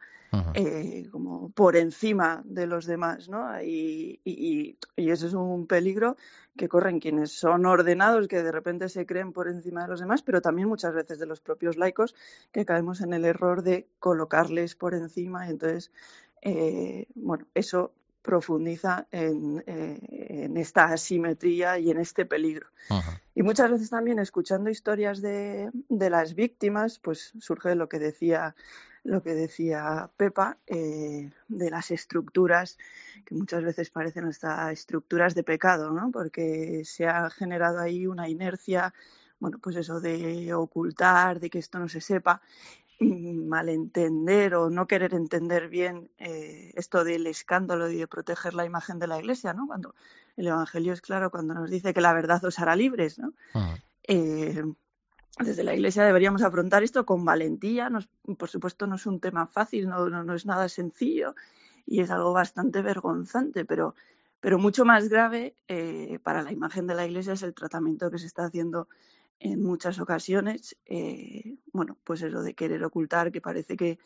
[0.54, 3.62] eh, como por encima de los demás, ¿no?
[3.62, 6.18] Y, y, y, eso es un peligro
[6.58, 10.24] que corren quienes son ordenados, que de repente se creen por encima de los demás,
[10.24, 12.16] pero también muchas veces de los propios laicos,
[12.52, 15.92] que caemos en el error de colocarles por encima y entonces,
[16.42, 17.94] eh, bueno, eso
[18.26, 20.00] profundiza en, eh,
[20.46, 22.68] en, esta asimetría y en este peligro.
[23.36, 28.56] Y muchas veces también escuchando historias de, de, las víctimas, pues surge lo que decía
[29.04, 32.80] lo que decía Pepa eh, de las estructuras
[33.24, 36.10] que muchas veces parecen hasta estructuras de pecado, ¿no?
[36.12, 38.96] Porque se ha generado ahí una inercia,
[39.40, 42.42] bueno, pues eso de ocultar, de que esto no se sepa
[43.00, 49.00] malentender o no querer entender bien eh, esto del escándalo y de proteger la imagen
[49.00, 49.68] de la Iglesia, ¿no?
[49.68, 49.96] Cuando
[50.38, 53.34] el Evangelio es claro cuando nos dice que la verdad os hará libres, ¿no?
[54.08, 54.64] Eh,
[55.40, 57.90] desde la Iglesia deberíamos afrontar esto con valentía.
[58.38, 61.36] por supuesto, no es un tema fácil, no, no, es nada sencillo
[61.86, 63.96] y es algo bastante vergonzante, pero,
[64.40, 68.20] pero mucho más grave eh, para la imagen de la Iglesia es el tratamiento que
[68.20, 68.88] se está haciendo
[69.40, 74.00] en muchas ocasiones, eh, bueno, pues eso de querer ocultar, que parece que,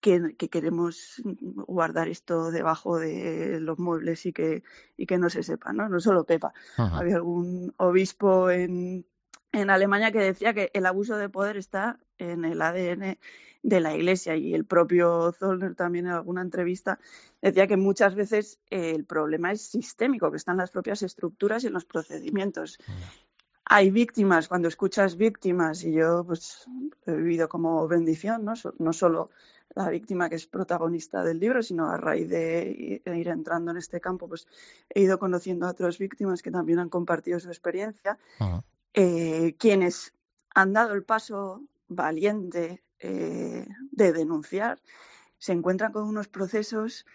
[0.00, 4.62] que, queremos guardar esto debajo de los muebles y que,
[4.96, 5.88] y que no se sepa, ¿no?
[5.88, 6.52] No solo Pepa.
[6.76, 9.04] Había algún obispo en,
[9.52, 13.18] en Alemania que decía que el abuso de poder está en el ADN
[13.62, 16.98] de la Iglesia y el propio Zollner también en alguna entrevista
[17.42, 21.74] decía que muchas veces el problema es sistémico, que están las propias estructuras y en
[21.74, 22.78] los procedimientos
[23.72, 26.66] hay víctimas, cuando escuchas víctimas, y yo pues
[27.06, 28.54] he vivido como bendición, ¿no?
[28.80, 29.30] no solo
[29.76, 34.00] la víctima que es protagonista del libro, sino a raíz de ir entrando en este
[34.00, 34.48] campo, pues
[34.92, 38.18] he ido conociendo a otras víctimas que también han compartido su experiencia,
[38.92, 40.14] eh, quienes
[40.52, 44.80] han dado el paso valiente eh, de denunciar,
[45.38, 47.06] se encuentran con unos procesos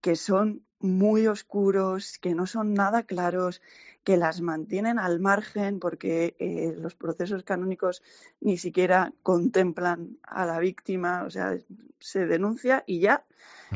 [0.00, 3.60] que son muy oscuros, que no son nada claros,
[4.04, 8.02] que las mantienen al margen porque eh, los procesos canónicos
[8.40, 11.58] ni siquiera contemplan a la víctima, o sea,
[11.98, 13.24] se denuncia y ya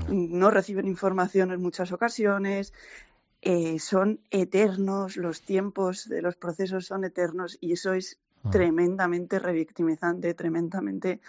[0.09, 2.73] no reciben información en muchas ocasiones.
[3.43, 8.19] Eh, son eternos, los tiempos de los procesos son eternos y eso es
[8.51, 11.21] tremendamente revictimizante, tremendamente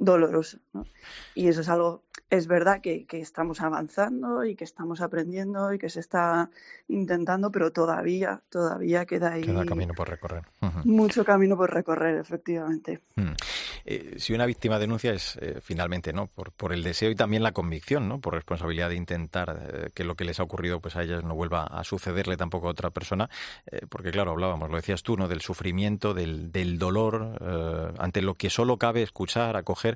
[0.00, 0.58] doloroso.
[1.34, 5.90] Y eso es algo es verdad que, estamos avanzando y que estamos aprendiendo y que
[5.90, 6.48] se está
[6.88, 9.42] intentando, pero todavía, todavía queda ahí.
[9.42, 10.44] Queda camino por recorrer.
[10.84, 13.00] Mucho camino por recorrer, efectivamente.
[13.16, 13.32] Mm.
[13.84, 16.28] Eh, si una víctima denuncia es eh, finalmente, ¿no?
[16.28, 18.20] Por, por, el deseo y también la convicción, ¿no?
[18.20, 21.34] Por responsabilidad de intentar eh, que lo que les ha ocurrido, pues a ellas no
[21.34, 23.28] vuelva a sucederle tampoco a otra persona,
[23.88, 25.26] porque claro, hablábamos, lo decías tú, ¿no?
[25.26, 29.89] Del sufrimiento, del, del dolor, ante lo que solo cabe escuchar, acoger.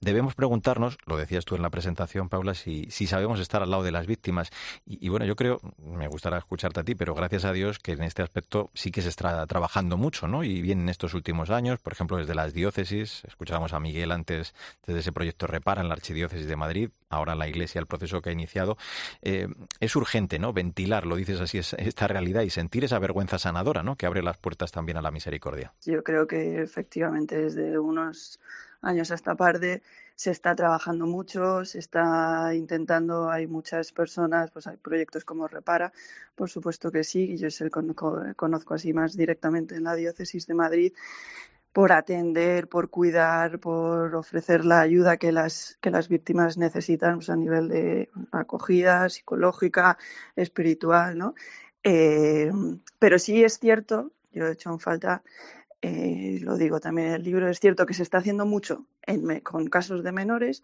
[0.00, 3.92] Debemos preguntarnos, lo decías tú en la presentación, Paula, si, sabemos estar al lado de
[3.92, 4.50] las víctimas.
[4.86, 8.02] Y, bueno, yo creo, me gustará escucharte a ti, pero gracias a Dios que en
[8.02, 10.44] este aspecto sí que se está trabajando mucho, ¿no?
[10.44, 14.54] Y bien en estos últimos años, por ejemplo, desde las diócesis, escuchábamos a Miguel antes
[14.86, 18.30] desde ese proyecto Repara en la Archidiócesis de Madrid, ahora la Iglesia, el proceso que
[18.30, 18.76] ha iniciado.
[19.22, 19.48] Eh,
[19.80, 20.52] es urgente, ¿no?
[20.52, 23.96] Ventilar, lo dices así, esta realidad y sentir esa vergüenza sanadora, ¿no?
[23.96, 25.72] Que abre las puertas también a la misericordia.
[25.84, 28.40] Yo creo que efectivamente desde unos
[28.82, 29.82] años a esta parte
[30.14, 35.92] se está trabajando mucho, se está intentando, hay muchas personas, pues hay proyectos como Repara,
[36.34, 40.46] por supuesto que sí, yo es el conozco, conozco así más directamente en la diócesis
[40.46, 40.92] de Madrid,
[41.72, 47.30] por atender, por cuidar, por ofrecer la ayuda que las, que las víctimas necesitan pues,
[47.30, 49.96] a nivel de acogida psicológica,
[50.36, 51.34] espiritual, ¿no?
[51.82, 52.52] Eh,
[52.98, 55.22] pero sí es cierto, yo he hecho en falta
[55.82, 58.86] eh, lo digo también en el libro, es cierto que se está haciendo mucho
[59.42, 60.62] con casos de menores,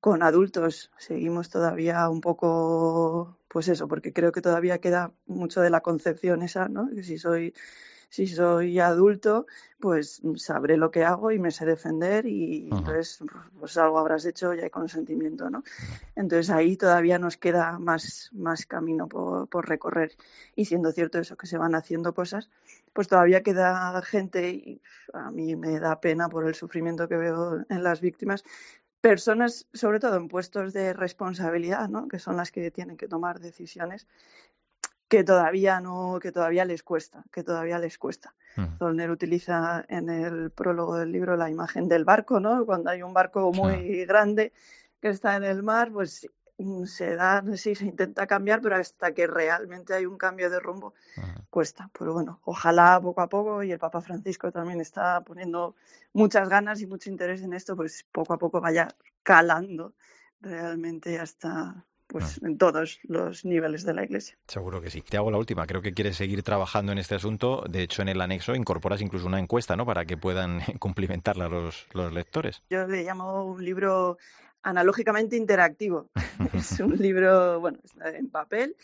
[0.00, 5.70] con adultos seguimos todavía un poco, pues eso, porque creo que todavía queda mucho de
[5.70, 6.90] la concepción esa, ¿no?
[6.94, 7.54] Que si soy
[8.14, 9.46] si soy adulto,
[9.80, 13.18] pues sabré lo que hago y me sé defender y entonces
[13.58, 15.64] pues algo habrás hecho y hay consentimiento, ¿no?
[16.14, 20.12] Entonces ahí todavía nos queda más, más camino por, por, recorrer
[20.54, 22.50] y siendo cierto eso que se van haciendo cosas,
[22.94, 27.64] pues todavía queda gente y a mí me da pena por el sufrimiento que veo
[27.68, 28.44] en las víctimas
[29.02, 32.08] personas, sobre todo en puestos de responsabilidad, ¿no?
[32.08, 34.06] que son las que tienen que tomar decisiones,
[35.08, 38.34] que todavía no, que todavía les cuesta, que todavía les cuesta.
[38.78, 42.64] Zollner utiliza en el prólogo del libro la imagen del barco, ¿no?
[42.64, 44.52] Cuando hay un barco muy grande
[45.00, 46.26] que está en el mar, pues
[46.86, 50.94] se da, sí, se intenta cambiar, pero hasta que realmente hay un cambio de rumbo,
[51.50, 51.90] cuesta.
[51.98, 55.74] Pero bueno, ojalá poco a poco, y el Papa Francisco también está poniendo
[56.12, 58.88] muchas ganas y mucho interés en esto, pues poco a poco vaya
[59.22, 59.94] calando
[60.40, 64.36] realmente hasta, pues en todos los niveles de la Iglesia.
[64.46, 65.02] Seguro que sí.
[65.02, 65.66] Te hago la última.
[65.66, 67.64] Creo que quieres seguir trabajando en este asunto.
[67.68, 69.84] De hecho, en el anexo incorporas incluso una encuesta, ¿no?
[69.86, 72.62] Para que puedan cumplimentarla los, los lectores.
[72.70, 74.18] Yo le llamo un libro
[74.64, 76.08] analógicamente interactivo.
[76.52, 78.74] es un libro, bueno, en papel,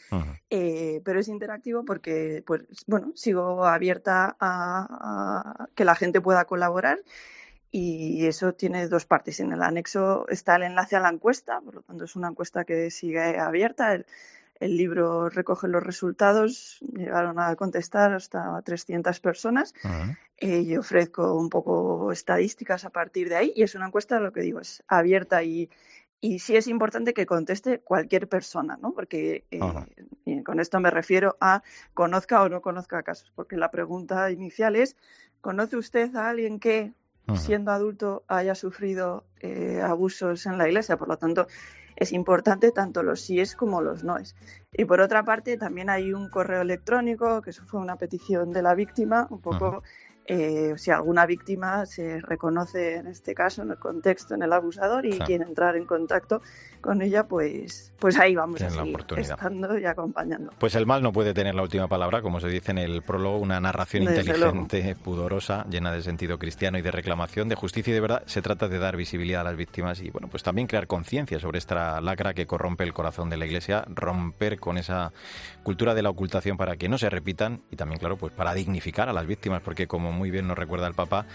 [0.48, 7.00] eh, pero es interactivo porque, pues, bueno, sigo abierta a que la gente pueda colaborar
[7.72, 9.40] y eso tiene dos partes.
[9.40, 12.64] En el anexo está el enlace a la encuesta, por lo tanto es una encuesta
[12.64, 13.94] que sigue abierta.
[13.94, 14.06] El,
[14.60, 19.74] libro recoge los resultados, llegaron a contestar hasta 300 personas
[20.36, 24.32] eh, y ofrezco un poco estadísticas a partir de ahí y es una encuesta, lo
[24.32, 25.70] que digo, es abierta y,
[26.20, 28.92] y sí es importante que conteste cualquier persona, ¿no?
[28.92, 31.62] Porque eh, con esto me refiero a
[31.94, 34.96] conozca o no conozca casos, porque la pregunta inicial es,
[35.40, 36.92] ¿conoce usted a alguien que
[37.36, 40.96] siendo adulto haya sufrido eh, abusos en la iglesia.
[40.96, 41.46] Por lo tanto,
[42.00, 44.34] es importante tanto los síes como los noes.
[44.72, 48.62] Y por otra parte, también hay un correo electrónico, que eso fue una petición de
[48.62, 49.82] la víctima, un poco
[50.26, 55.06] eh, si alguna víctima se reconoce en este caso, en el contexto, en el abusador
[55.06, 56.40] y quiere entrar en contacto
[56.80, 60.52] con ella, pues, pues ahí vamos a seguir estando y acompañando.
[60.58, 63.38] Pues el mal no puede tener la última palabra, como se dice en el prólogo,
[63.38, 68.00] una narración inteligente, pudorosa, llena de sentido cristiano y de reclamación, de justicia y de
[68.00, 68.22] verdad.
[68.26, 71.58] Se trata de dar visibilidad a las víctimas y bueno, pues también crear conciencia sobre
[71.58, 75.12] esta lacra que corrompe el corazón de la Iglesia, romper con esa
[75.62, 79.08] cultura de la ocultación para que no se repitan y también, claro, pues para dignificar
[79.08, 81.26] a las víctimas, porque como como muy bien nos recuerda el Papa,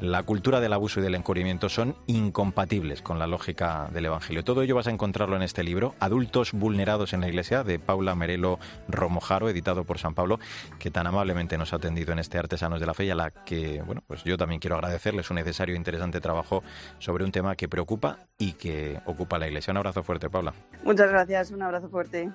[0.00, 4.42] la cultura del abuso y del encubrimiento son incompatibles con la lógica del Evangelio.
[4.42, 8.14] Todo ello vas a encontrarlo en este libro, Adultos vulnerados en la Iglesia, de Paula
[8.14, 10.40] Merelo Romojaro, editado por San Pablo,
[10.78, 13.30] que tan amablemente nos ha atendido en este Artesanos de la Fe y a la
[13.30, 16.64] que, bueno, pues yo también quiero agradecerles un necesario e interesante trabajo
[16.98, 19.70] sobre un tema que preocupa y que ocupa la Iglesia.
[19.70, 20.54] Un abrazo fuerte, Paula.
[20.82, 22.30] Muchas gracias, un abrazo fuerte.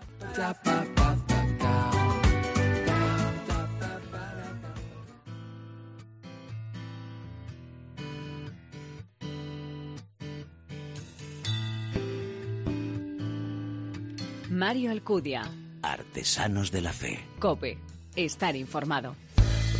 [14.67, 15.49] Mario Alcudia.
[15.81, 17.23] Artesanos de la Fe.
[17.39, 17.77] Cope.
[18.17, 19.15] Estar informado.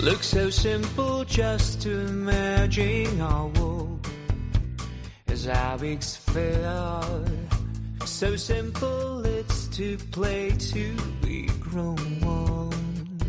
[0.01, 4.07] Looks so simple just to imagine our world
[5.27, 7.25] as our fell.
[8.05, 13.23] So simple it's to play to be grown ones.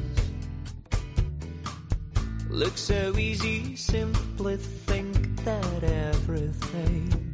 [2.51, 7.28] Looks so easy, simply think that everything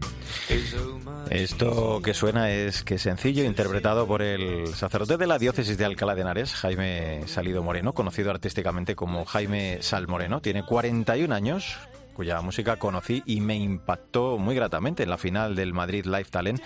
[1.30, 6.14] Esto que suena es que sencillo, interpretado por el sacerdote de la diócesis de Alcalá
[6.14, 10.40] de Henares, Jaime Salido Moreno, conocido artísticamente como Jaime Sal Moreno.
[10.40, 11.76] Tiene 41 años,
[12.14, 16.61] cuya música conocí y me impactó muy gratamente en la final del Madrid Live Talent,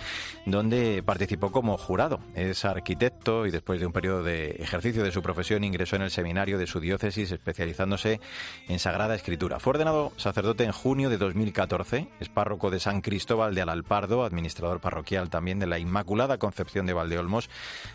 [0.45, 2.19] donde participó como jurado.
[2.35, 6.11] Es arquitecto y después de un periodo de ejercicio de su profesión ingresó en el
[6.11, 8.21] seminario de su diócesis especializándose
[8.67, 9.59] en Sagrada Escritura.
[9.59, 14.79] Fue ordenado sacerdote en junio de 2014, es párroco de San Cristóbal de Alalpardo, administrador
[14.79, 17.49] parroquial también de la Inmaculada Concepción de Valdeolmos.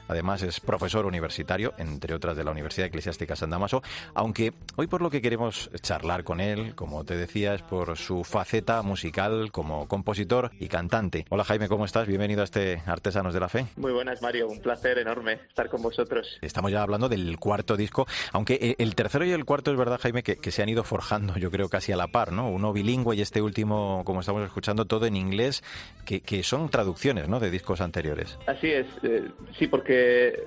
[0.09, 3.83] Además es profesor universitario, entre otras de la Universidad Eclesiástica San Damaso,
[4.15, 8.81] aunque hoy por lo que queremos charlar con él, como te decía, por su faceta
[8.83, 11.27] musical como compositor y cantante.
[11.29, 12.07] Hola Jaime, ¿cómo estás?
[12.09, 13.67] Bienvenido a este Artesanos de la Fe.
[13.77, 14.49] Muy buenas, Mario.
[14.49, 16.39] Un placer enorme estar con vosotros.
[16.41, 20.01] Estamos ya hablando del cuarto disco, aunque eh, el tercero y el cuarto es verdad,
[20.01, 22.49] Jaime, que, que se han ido forjando, yo creo, casi a la par, ¿no?
[22.49, 25.63] Uno bilingüe y este último, como estamos escuchando, todo en inglés,
[26.07, 27.41] que, que son traducciones, ¿no?
[27.41, 28.39] De discos anteriores.
[28.47, 29.29] Así es, eh,
[29.59, 30.45] sí, porque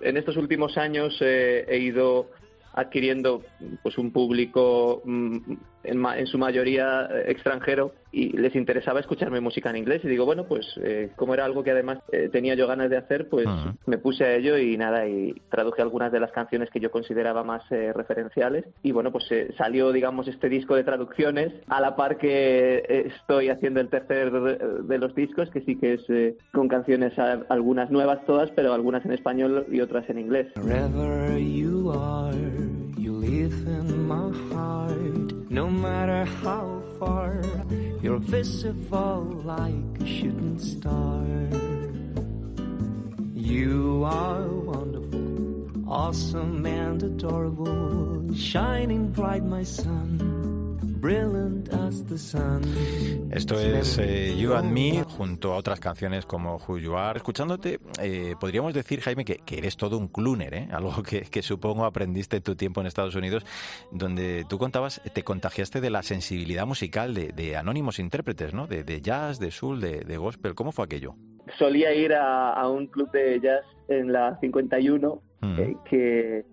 [0.00, 2.28] en estos últimos años eh, he ido
[2.72, 3.42] adquiriendo
[3.82, 5.52] pues un público mm,
[5.84, 10.08] en, ma- en su mayoría eh, extranjero y les interesaba escucharme música en inglés y
[10.08, 13.28] digo bueno pues eh, como era algo que además eh, tenía yo ganas de hacer
[13.28, 13.70] pues Ujú.
[13.86, 17.44] me puse a ello y nada y traduje algunas de las canciones que yo consideraba
[17.44, 21.94] más eh, referenciales y bueno pues eh, salió digamos este disco de traducciones a la
[21.94, 26.04] par que eh, estoy haciendo el tercer de, de los discos que sí que es
[26.10, 30.48] eh, con canciones a- algunas nuevas todas pero algunas en español y otras en inglés
[30.56, 32.34] Wherever you are,
[32.98, 35.19] you live in my heart.
[35.52, 37.42] No matter how far,
[38.00, 41.26] you're visible like a shooting star.
[43.34, 50.59] You are wonderful, awesome and adorable, shining bright, my sun,
[51.00, 52.62] brilliant as the sun.
[53.32, 57.16] Esto es eh, You and Me, junto a otras canciones como Who You Are.
[57.18, 60.68] Escuchándote, eh, podríamos decir, Jaime, que, que eres todo un cluner, ¿eh?
[60.72, 63.44] algo que, que supongo aprendiste en tu tiempo en Estados Unidos,
[63.90, 68.66] donde tú contabas, te contagiaste de la sensibilidad musical de, de anónimos intérpretes, ¿no?
[68.66, 70.54] De, de jazz, de soul, de, de gospel.
[70.54, 71.14] ¿Cómo fue aquello?
[71.58, 75.58] solía ir a, a un club de jazz en la 51 Mm.
[75.58, 76.44] eh, que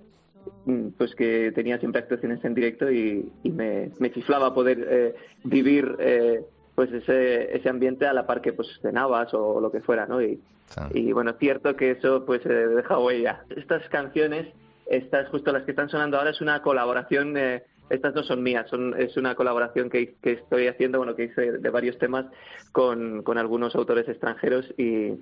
[0.97, 5.95] pues que tenía siempre actuaciones en directo y, y me, me chiflaba poder eh, vivir
[5.99, 6.41] eh,
[6.75, 10.21] pues ese, ese ambiente a la par que pues cenabas o lo que fuera, ¿no?
[10.21, 10.81] Y, Sí.
[10.99, 13.45] y bueno, cierto que eso pues eh, deja huella.
[13.55, 14.53] Estas canciones,
[14.85, 18.69] estas justo las que están sonando ahora, es una colaboración, eh, estas no son mías,
[18.69, 22.25] son, es una colaboración que, que estoy haciendo, bueno, que hice de varios temas
[22.73, 25.13] con, con algunos autores extranjeros y,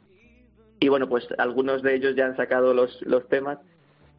[0.80, 3.60] y bueno, pues algunos de ellos ya han sacado los, los temas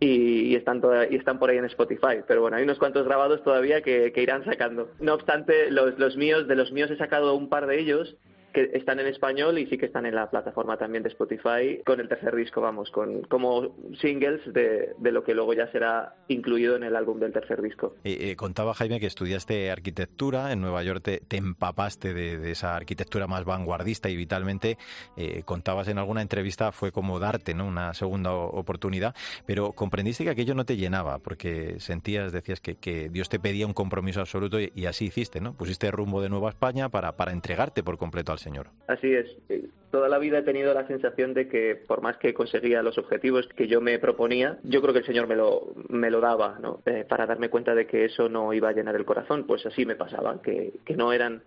[0.00, 2.20] y, están toda- y están por ahí en Spotify.
[2.26, 4.90] Pero bueno, hay unos cuantos grabados todavía que, que irán sacando.
[5.00, 8.16] No obstante, los, los míos, de los míos he sacado un par de ellos
[8.56, 12.00] que están en español y sí que están en la plataforma también de Spotify con
[12.00, 16.74] el tercer disco, vamos, con como singles de, de lo que luego ya será incluido
[16.74, 17.96] en el álbum del tercer disco.
[18.02, 22.74] Eh, eh, contaba Jaime que estudiaste arquitectura en Nueva York, te, te empapaste de, esa
[22.74, 24.78] arquitectura más vanguardista y vitalmente
[25.18, 27.66] eh, contabas en alguna entrevista fue como darte ¿no?
[27.66, 29.14] una segunda oportunidad,
[29.44, 33.66] pero comprendiste que aquello no te llenaba porque sentías, decías que, que Dios te pedía
[33.66, 35.52] un compromiso absoluto y, así hiciste, ¿no?
[35.52, 38.68] Pusiste rumbo de nuevo a España para, para entregarte por completo al Señor.
[38.86, 39.26] Así es.
[39.48, 42.98] Eh, Toda la vida he tenido la sensación de que por más que conseguía los
[42.98, 46.58] objetivos que yo me proponía, yo creo que el Señor me lo, me lo daba,
[46.60, 46.80] ¿no?
[46.84, 49.46] Eh, para darme cuenta de que eso no iba a llenar el corazón.
[49.46, 51.42] Pues así me pasaba, que, que no eran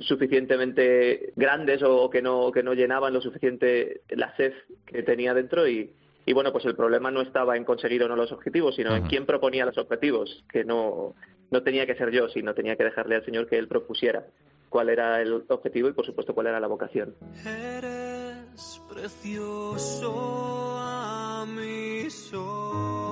[0.00, 4.54] suficientemente grandes o que no, que no llenaban lo suficiente la sed
[4.86, 5.92] que tenía dentro y,
[6.24, 9.06] y bueno, pues el problema no estaba en conseguir o no los objetivos, sino en
[9.06, 11.14] quién proponía los objetivos, que no,
[11.50, 14.24] no tenía que ser yo, sino tenía que dejarle al Señor que Él propusiera
[14.68, 17.14] cuál era el objetivo y, por supuesto, cuál era la vocación.
[17.44, 23.06] Eres precioso a mis ojos.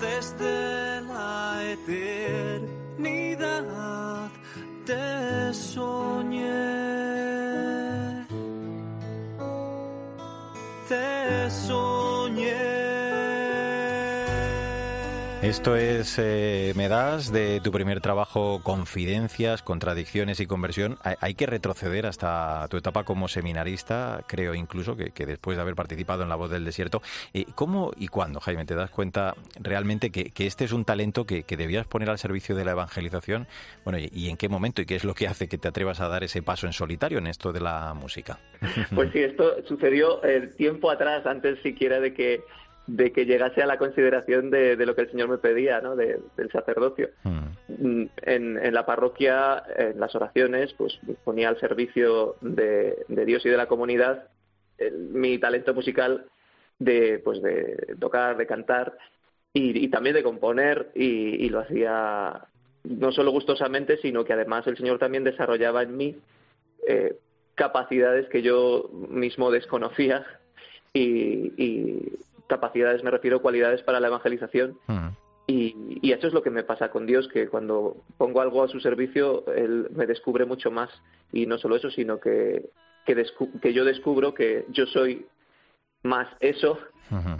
[0.00, 3.42] Desde la eternidad
[4.84, 6.72] te soñé.
[10.88, 12.01] Te soñé.
[15.52, 20.96] Esto es eh, Me das de tu primer trabajo, Confidencias, Contradicciones y Conversión.
[21.20, 26.22] Hay, que retroceder hasta tu etapa como seminarista, creo incluso que, después de haber participado
[26.22, 27.02] en La Voz del Desierto.
[27.34, 31.44] Eh, ¿Cómo y cuándo, Jaime, te das cuenta realmente que, este es un talento que,
[31.46, 33.46] debías poner al servicio de la evangelización?
[33.84, 36.08] Bueno, y, en qué momento y qué es lo que hace que te atrevas a
[36.08, 38.38] dar ese paso en solitario en esto de la música?
[38.94, 42.40] Pues sí, esto sucedió el tiempo atrás, antes siquiera de que
[42.86, 45.94] de que llegase a la consideración de, de lo que el Señor me pedía, ¿no?
[45.96, 47.10] De- del sacerdocio.
[47.24, 53.44] Mm, En, en la parroquia, en las oraciones, pues ponía al servicio de, de Dios
[53.46, 54.24] y de la comunidad
[54.78, 56.24] el- mi talento musical
[56.78, 58.96] de, pues de tocar, de cantar
[59.52, 62.46] y, y también de componer y, y lo hacía
[62.84, 66.16] no solo gustosamente, sino que además el Señor también desarrollaba en mí
[66.88, 67.14] eh,
[67.54, 70.26] capacidades que yo mismo desconocía
[70.92, 72.12] y, y
[72.46, 74.78] capacidades, me refiero cualidades para la evangelización.
[75.46, 78.68] Y, y eso es lo que me pasa con Dios, que cuando pongo algo a
[78.68, 80.90] su servicio, Él me descubre mucho más.
[81.32, 82.70] Y no solo eso, sino que,
[83.04, 85.26] que, descu- que yo descubro que yo soy
[86.02, 86.78] más eso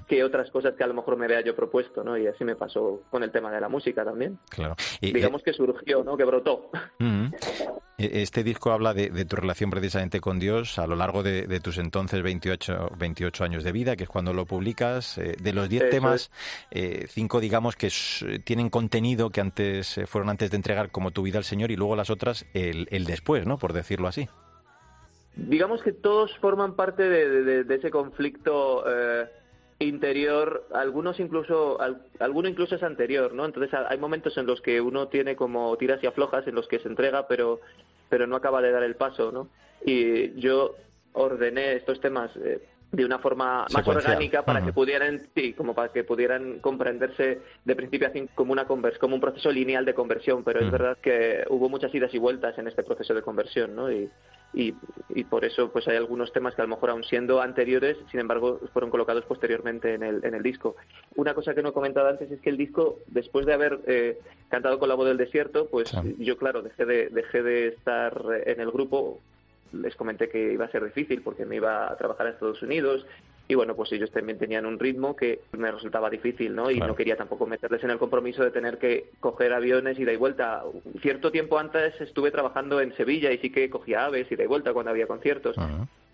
[0.06, 2.18] que otras cosas que a lo mejor me vea yo propuesto, ¿no?
[2.18, 4.38] Y así me pasó con el tema de la música también.
[4.50, 4.76] Claro.
[5.00, 6.14] Y, Digamos que surgió, ¿no?
[6.14, 6.70] Que brotó.
[7.00, 11.46] E- Este disco habla de, de tu relación precisamente con Dios a lo largo de,
[11.46, 15.16] de tus entonces 28, 28 años de vida, que es cuando lo publicas.
[15.16, 16.30] Eh, de los 10 Eso temas,
[16.70, 17.88] eh, cinco digamos que
[18.44, 21.76] tienen contenido que antes eh, fueron antes de entregar como tu vida al Señor y
[21.76, 23.56] luego las otras el, el después, ¿no?
[23.56, 24.28] Por decirlo así.
[25.36, 29.26] Digamos que todos forman parte de, de- de- de ese conflicto eh,
[29.78, 30.66] interior.
[30.74, 34.80] Algunos incluso al- alguno incluso es anterior no entonces ha- hay momentos en los que
[34.80, 37.60] uno tiene como tiras y aflojas en los que se entrega pero
[38.08, 39.48] pero no acaba de dar el paso no
[39.84, 40.76] y yo
[41.14, 42.60] ordené estos temas eh,
[42.92, 47.74] de una forma más orgánica para que pudieran sí como para que pudieran comprenderse de
[47.76, 50.98] principio a fin como una convers como un proceso lineal de conversión pero es verdad
[51.02, 54.08] que hubo muchas idas y vueltas en este proceso de conversión no y
[54.54, 54.74] y,
[55.08, 58.20] y por eso pues hay algunos temas que a lo mejor aún siendo anteriores, sin
[58.20, 60.76] embargo, fueron colocados posteriormente en el, en el disco.
[61.16, 64.18] Una cosa que no he comentado antes es que el disco, después de haber eh,
[64.48, 66.16] cantado con la voz del desierto, pues Sí.
[66.18, 69.20] yo claro, dejé de, dejé de estar en el grupo,
[69.72, 73.06] les comenté que iba a ser difícil porque me iba a trabajar a Estados Unidos
[73.52, 76.70] y bueno, pues ellos también tenían un ritmo que me resultaba difícil, ¿no?
[76.70, 76.92] Y Claro.
[76.92, 80.62] no quería tampoco meterles en el compromiso de tener que coger aviones ida y vuelta.
[81.02, 84.72] Cierto tiempo antes estuve trabajando en Sevilla y sí que cogía aves ida y vuelta
[84.72, 85.54] cuando había conciertos.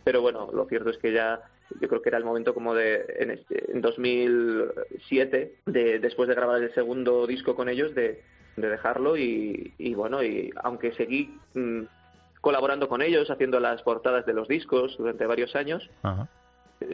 [0.03, 1.41] Pero bueno, lo cierto es que ya
[1.80, 6.34] yo creo que era el momento como de en, este- en 2007, de, después de
[6.34, 8.20] grabar el segundo disco con ellos, de,
[8.57, 11.82] de dejarlo y, y bueno, y aunque seguí mm,
[12.41, 16.28] colaborando con ellos, haciendo las portadas de los discos durante varios años, Ajá.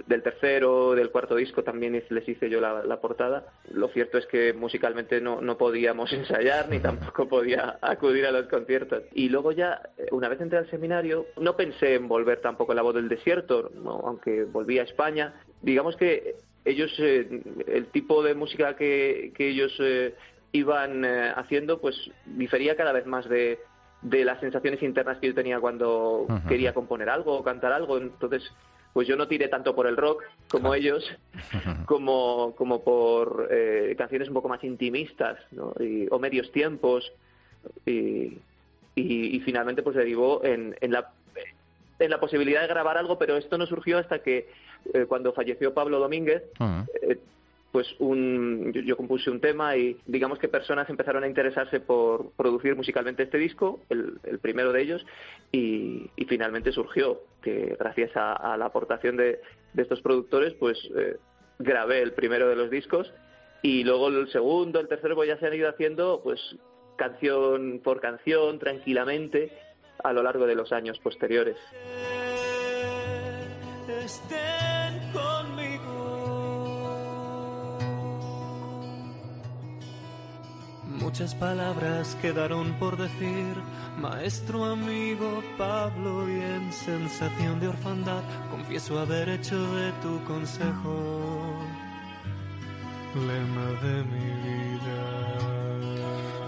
[0.06, 3.46] Del tercero, del cuarto disco también les hice yo la, la portada.
[3.72, 8.46] Lo cierto es que musicalmente no, no podíamos ensayar ni tampoco podía acudir a los
[8.46, 9.02] conciertos.
[9.12, 12.74] Y luego ya, eh, una vez entré al seminario, no pensé en volver tampoco a
[12.74, 14.02] la voz del desierto, ¿no?
[14.04, 15.34] aunque volví a España.
[15.62, 20.14] Digamos que ellos, eh, el tipo de música que, que ellos eh,
[20.52, 23.58] iban eh, haciendo, pues difería cada vez más de,
[24.02, 27.98] de las sensaciones internas que yo tenía cuando quería componer algo o cantar algo.
[27.98, 28.42] Entonces,
[28.94, 31.04] pues yo no tiré tanto por el rock como ellos,
[31.86, 35.74] como, como por eh, canciones un poco más intimistas, ¿no?
[35.80, 37.12] Y- o medios tiempos.
[37.84, 38.38] Y,
[38.94, 41.10] y, y finalmente pues derivó en, en la
[41.98, 44.48] en la posibilidad de grabar algo, pero esto no surgió hasta que
[44.92, 46.84] eh, cuando falleció Pablo Domínguez, Ujú.
[47.02, 47.18] eh,
[47.74, 52.30] pues un, yo, yo compuse un tema y digamos que personas empezaron a interesarse por
[52.36, 55.04] producir musicalmente este disco, el, el primero de ellos,
[55.50, 59.40] y, y finalmente surgió que gracias a, la aportación de,
[59.72, 61.16] de estos productores, pues eh,
[61.58, 63.12] grabé el primero de los discos
[63.60, 66.38] y luego el segundo, el tercero, pues ya se han ido haciendo pues
[66.94, 69.50] canción por canción, tranquilamente,
[70.04, 71.56] a lo largo de los años posteriores.
[74.04, 74.83] estén
[81.04, 83.54] Muchas palabras quedaron por decir,
[83.98, 91.58] maestro, amigo, Pablo, y en sensación de orfandad, confieso haber hecho de tu consejo
[93.14, 95.02] lema de mi vida.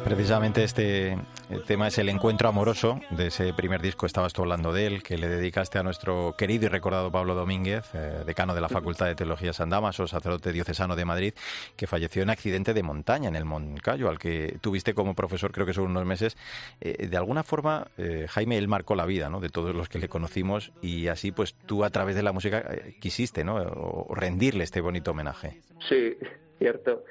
[0.05, 1.19] Precisamente este
[1.67, 5.19] tema es el encuentro amoroso de ese primer disco, estabas tú hablando de él, que
[5.19, 9.15] le dedicaste a nuestro querido y recordado Pablo Domínguez, eh, decano de la Facultad de
[9.15, 11.35] Teología San Damaso, sacerdote diocesano de Madrid,
[11.77, 15.67] que falleció en accidente de montaña en el Moncayo, al que tuviste como profesor creo
[15.67, 16.37] que son unos meses.
[16.81, 19.41] Eh, de alguna forma, eh, Jaime, él marcó la vida ¿no?
[19.41, 22.65] de todos los que le conocimos y así pues tú a través de la música
[23.01, 23.57] quisiste ¿no?
[23.57, 25.61] o rendirle este bonito homenaje.
[25.89, 26.17] Sí,
[26.59, 27.05] cierto.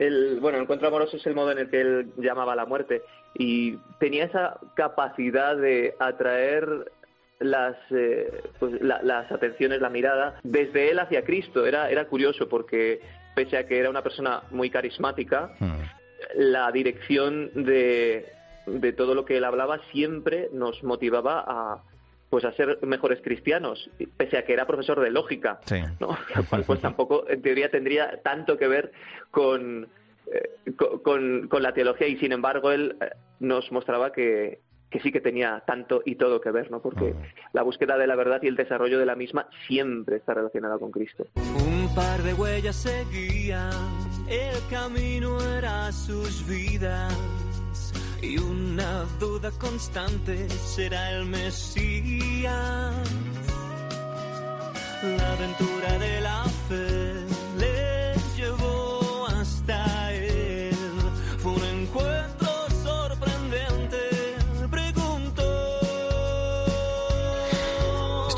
[0.00, 2.64] El, bueno, el encuentro amoroso es el modo en el que él llamaba a la
[2.64, 3.02] muerte
[3.34, 6.90] y tenía esa capacidad de atraer
[7.38, 11.66] las, eh, pues, las atenciones, la mirada desde él hacia Cristo.
[11.66, 13.00] Era, era curioso porque
[13.34, 15.80] pese a que era una persona muy carismática, hmm.
[16.36, 18.26] la dirección de,
[18.66, 21.82] de todo lo que él hablaba siempre nos motivaba a,
[22.30, 25.60] pues a ser mejores cristianos, pese a que era profesor de lógica,
[25.98, 26.16] ¿no?
[26.36, 28.92] Lo cual pues tampoco en teoría tendría tanto que ver
[29.32, 29.88] con,
[30.26, 33.10] eh, con, la teología y sin embargo él eh,
[33.40, 34.60] nos mostraba que,
[34.90, 36.80] que sí que tenía tanto y todo que ver, ¿no?
[36.82, 37.14] Porque
[37.52, 40.90] la búsqueda de la verdad y el desarrollo de la misma siempre está relacionada con
[40.90, 41.26] Cristo.
[41.36, 43.72] Un par de huellas seguían,
[44.28, 47.16] el camino era sus vidas
[48.22, 52.94] y una duda constante será el Mesías.
[55.02, 57.19] La aventura de la fe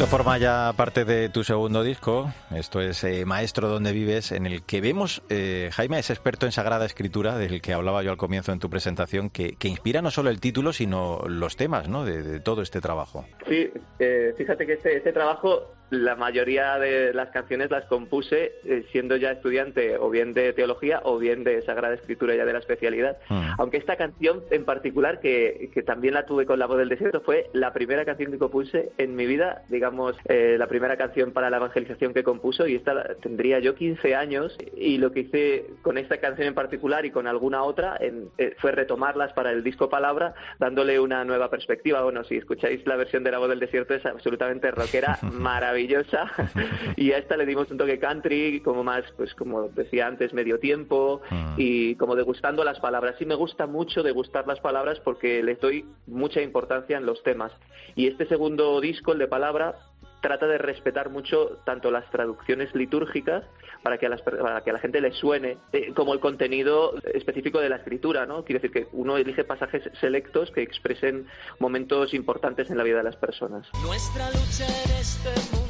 [0.03, 2.28] Esto forma ya parte de tu segundo disco.
[2.53, 6.50] Esto es eh, Maestro donde vives, en el que vemos, eh, Jaime es experto en
[6.50, 10.30] Sagrada Escritura, del que hablaba yo al comienzo en tu presentación, que, inspira no solo
[10.30, 12.05] el título, sino los temas ¿no?
[12.05, 13.24] de, todo este trabajo.
[13.48, 18.86] Sí, eh, fíjate que este, este trabajo la mayoría de las canciones las compuse eh,
[18.93, 22.61] siendo ya estudiante o bien de teología o bien de Sagrada Escritura ya de la
[22.61, 23.18] especialidad.
[23.28, 23.43] Mm.
[23.59, 27.20] Aunque esta canción en particular, que, que, también la tuve con La voz del desierto,
[27.20, 31.51] fue la primera canción que compuse en mi vida, digamos, eh, la primera canción para
[31.51, 35.99] la evangelización que compuso y esta tendría yo 15 años y lo que hice con
[35.99, 39.90] esta canción en particular y con alguna otra en, eh, fue retomarlas para el disco
[39.90, 42.03] Palabra, dándole una nueva perspectiva.
[42.03, 45.82] Bueno, si escucháis la versión de La voz del desierto es absolutamente rockera, maravillosa
[46.97, 50.59] y a esta le dimos un toque country, como más, pues como decía antes, medio
[50.59, 51.55] tiempo mm.
[51.57, 53.16] y como degustando las palabras.
[53.18, 57.53] Sí me gusta mucho degustar las palabras porque le doy mucha importancia en los temas.
[57.95, 59.76] Y este segundo disco, el de palabra,
[60.22, 63.45] trata de respetar mucho tanto las traducciones litúrgicas
[63.83, 66.95] para que a, las, para que a la gente le suene eh, como el contenido
[67.12, 68.45] específico de la escritura, ¿no?
[68.45, 71.26] Quiere decir que uno elige pasajes selectos que expresen
[71.59, 73.68] momentos importantes en la vida de las personas.
[73.85, 75.61] Nuestra lucha en este mundo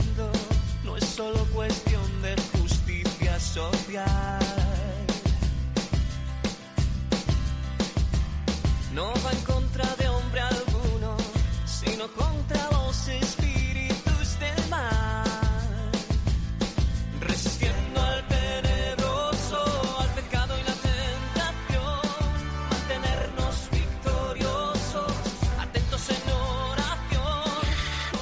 [1.55, 4.39] cuestión de justicia social.
[8.95, 9.31] No va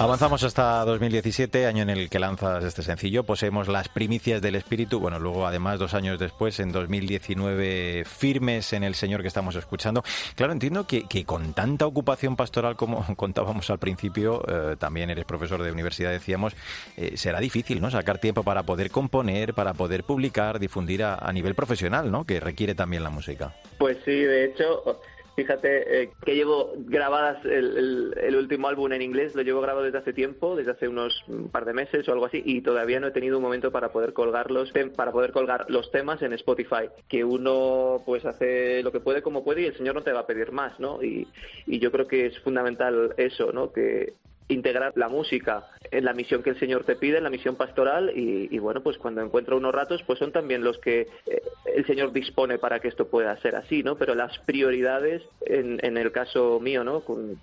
[0.01, 3.24] Avanzamos hasta 2017, año en el que lanzas este sencillo.
[3.24, 4.98] Poseemos las primicias del espíritu.
[4.98, 10.03] Bueno, luego además dos años después, en 2019, firmes en el Señor que estamos escuchando.
[10.36, 15.62] Claro, entiendo que, con tanta ocupación pastoral como contábamos al principio, eh, también eres profesor
[15.62, 16.57] de universidad, decíamos,
[16.96, 17.90] eh, será difícil, ¿no?
[17.90, 22.24] Sacar tiempo para poder componer, para poder publicar, difundir a, a nivel profesional, ¿no?
[22.24, 23.55] Que requiere también la música.
[23.76, 24.98] Pues sí, de hecho
[25.41, 30.12] Fíjate eh, que llevo grabadas el, último álbum en inglés, lo llevo grabado desde hace
[30.12, 33.38] tiempo, desde hace unos par de meses o algo así, y todavía no he tenido
[33.38, 36.91] un momento para poder colgarlos, para poder colgar los temas en Spotify.
[37.09, 40.20] Que uno pues hace lo que puede como puede y el Señor no te va
[40.20, 41.03] a pedir más, ¿no?
[41.03, 41.26] Y,
[41.64, 43.72] y yo creo que es fundamental eso, ¿no?
[43.72, 44.12] Que
[44.53, 48.12] integrar la música en la misión que el Señor te pide, en la misión pastoral
[48.14, 51.43] y, bueno, pues cuando encuentro unos ratos, pues son también los que eh,
[51.74, 53.96] el Señor dispone para que esto pueda ser así, ¿no?
[53.96, 57.00] Pero las prioridades, en, en el caso mío, ¿no?
[57.00, 57.38] Con,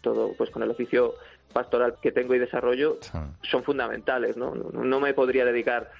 [0.00, 1.14] todo, pues con el oficio
[1.52, 2.98] pastoral que tengo y desarrollo,
[3.42, 4.54] son fundamentales, ¿no?
[4.54, 5.90] No, no me podría dedicar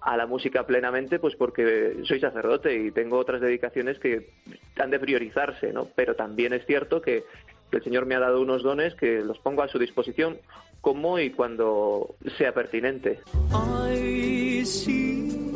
[0.00, 4.28] a la música plenamente, pues porque soy sacerdote y tengo otras dedicaciones que
[4.76, 5.88] han de priorizarse, ¿no?
[5.96, 7.24] Pero también es cierto que
[7.72, 10.38] el Señor me ha dado unos dones que los pongo a su disposición
[10.80, 13.20] como y cuando sea pertinente.
[13.50, 15.53] I see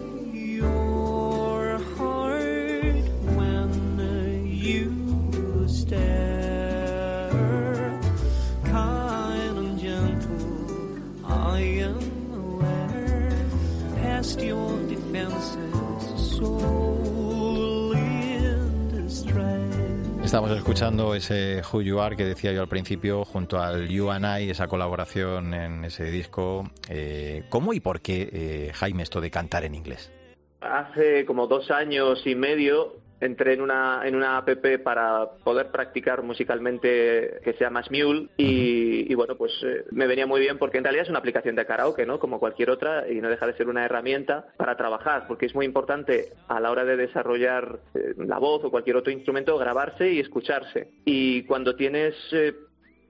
[20.22, 24.26] Estamos escuchando ese Who You Are que decía yo al principio junto al You and
[24.26, 26.70] I, esa colaboración en ese disco.
[26.90, 30.12] Eh, ¿Cómo y por qué, eh, Jaime, esto de cantar en inglés?
[30.60, 34.48] Hace como dos años y medio entré en una, en una app
[34.82, 40.26] para poder practicar musicalmente que se llama Smule y, y bueno, pues eh, me venía
[40.26, 42.18] muy bien porque en realidad es una aplicación de karaoke, ¿no?
[42.18, 45.66] Como cualquier otra y no deja de ser una herramienta para trabajar porque es muy
[45.66, 50.20] importante a la hora de desarrollar eh, la voz o cualquier otro instrumento grabarse y
[50.20, 50.88] escucharse.
[51.04, 52.54] Y cuando tienes eh,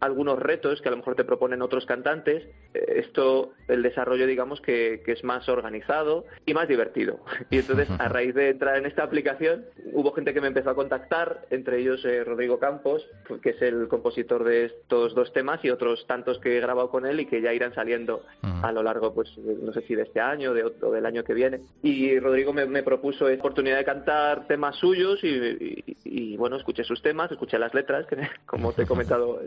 [0.01, 4.61] algunos retos que a lo mejor te proponen otros cantantes, eh, esto, el desarrollo, digamos,
[4.61, 7.20] que, que, es más organizado y más divertido.
[7.51, 10.74] Y entonces, a raíz de entrar en esta aplicación, hubo gente que me empezó a
[10.74, 13.07] contactar, entre ellos eh, Rodrigo Campos,
[13.42, 17.07] que es el compositor de estos dos temas, y otros tantos que he grabado con
[17.07, 20.20] él y que ya irán saliendo a lo largo, pues, no sé si de este
[20.20, 21.61] año de, o del año que viene.
[21.82, 26.57] Y Rodrigo me, me propuso la oportunidad de cantar temas suyos y, y, y, bueno,
[26.57, 29.40] escuché sus temas, escuché las letras, que como te he comentado,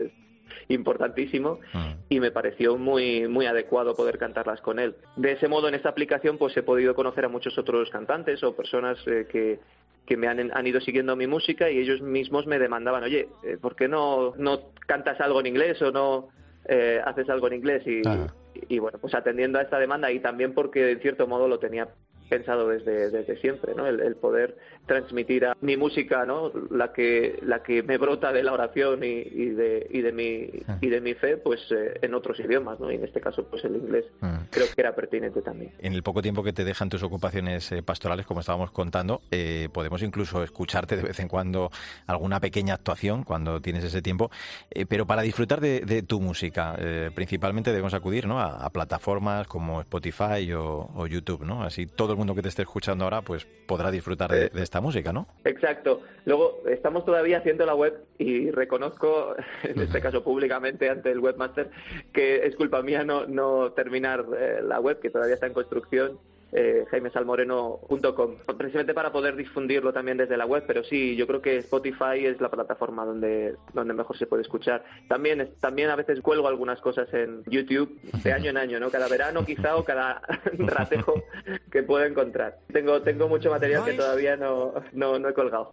[0.68, 1.60] importantísimo
[2.08, 4.96] y me pareció muy muy adecuado poder cantarlas con él.
[5.16, 8.54] De ese modo en esta aplicación pues he podido conocer a muchos otros cantantes o
[8.54, 9.60] personas eh, que
[10.06, 13.56] que me han, han, ido siguiendo mi música y ellos mismos me demandaban, oye, eh,
[13.60, 16.28] ¿por qué no, no cantas algo en inglés o no
[16.68, 17.86] eh, haces algo en inglés?
[17.86, 21.46] Y, y, y, bueno, pues atendiendo a esta demanda y también porque en cierto modo
[21.46, 21.88] lo tenía
[22.28, 23.86] pensado desde, desde siempre, ¿no?
[23.86, 26.52] El, el, poder transmitir a mi música, ¿no?
[26.70, 30.50] La que la que me brota de la oración y, y de y de mi
[30.80, 32.90] y de mi fe, pues eh, en otros idiomas, ¿no?
[32.90, 34.34] Y en este caso, pues el inglés mm.
[34.50, 35.72] creo que era pertinente también.
[35.78, 39.68] En el poco tiempo que te dejan tus ocupaciones eh, pastorales, como estábamos contando, eh,
[39.72, 41.70] podemos incluso escucharte de vez en cuando
[42.06, 44.30] alguna pequeña actuación cuando tienes ese tiempo,
[44.70, 48.40] eh, pero para disfrutar de, de tu música, eh, principalmente debemos acudir, ¿no?
[48.40, 51.62] A, a plataformas como Spotify o, o YouTube, ¿no?
[51.62, 54.80] Así todo el mundo que te esté escuchando ahora pues podrá disfrutar de, de, esta
[54.80, 55.26] música, ¿no?
[55.44, 56.00] Exacto.
[56.24, 61.70] Luego estamos todavía haciendo la web y reconozco, en este caso públicamente ante el webmaster,
[62.10, 66.18] que es culpa mía no, no terminar eh, la web, que todavía está en construcción
[66.52, 71.58] eh, jaimesalmoreno.com, precisamente para poder difundirlo también desde la web, pero sí, yo creo que
[71.58, 74.84] Spotify es la plataforma donde, donde mejor se puede escuchar.
[75.08, 78.90] También, también a veces cuelgo algunas cosas en YouTube de año en año, ¿no?
[78.90, 80.20] Cada verano quizá o cada
[80.58, 81.22] ratejo
[81.70, 82.58] que puedo encontrar.
[82.72, 85.72] Tengo, tengo mucho material que todavía no, no, no he colgado.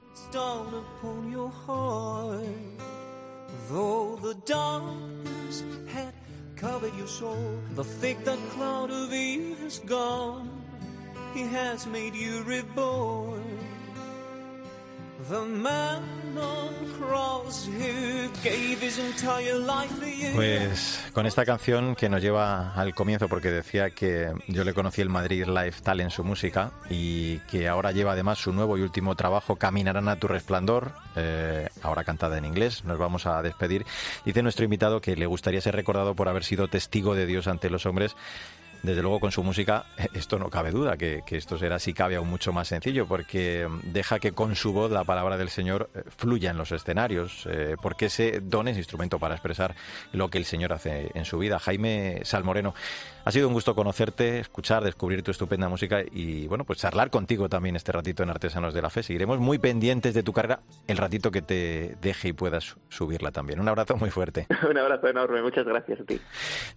[20.34, 25.02] Pues con esta canción que nos lleva al comienzo, porque decía que yo le conocí
[25.02, 29.16] el Madrid Lifestyle en su música y que ahora lleva además su nuevo y último
[29.16, 32.86] trabajo, Caminarán a tu resplandor, eh, ahora cantada en inglés.
[32.86, 33.86] Nos vamos a despedir.
[34.26, 37.70] Dice nuestro invitado que le gustaría ser recordado por haber sido testigo de Dios ante
[37.70, 38.16] los hombres
[38.84, 42.16] desde luego con su música esto no cabe duda, que, que, esto será si cabe
[42.16, 46.04] aún mucho más sencillo, porque deja que con su voz la palabra del Señor eh,
[46.16, 49.76] fluya en los escenarios, eh, porque ese don es instrumento para expresar
[50.12, 51.60] lo que el Señor hace en su vida.
[51.60, 52.74] Jaime Salmoreno,
[53.26, 57.50] ha sido un gusto conocerte, escuchar, descubrir tu estupenda música y bueno, pues charlar contigo
[57.50, 59.04] también este ratito en Artesanos de la Fe.
[59.04, 63.60] Seguiremos muy pendientes de tu carrera el ratito que te deje y puedas subirla también.
[63.60, 64.48] Un abrazo muy fuerte.
[64.70, 66.20] un abrazo enorme, muchas gracias a ti.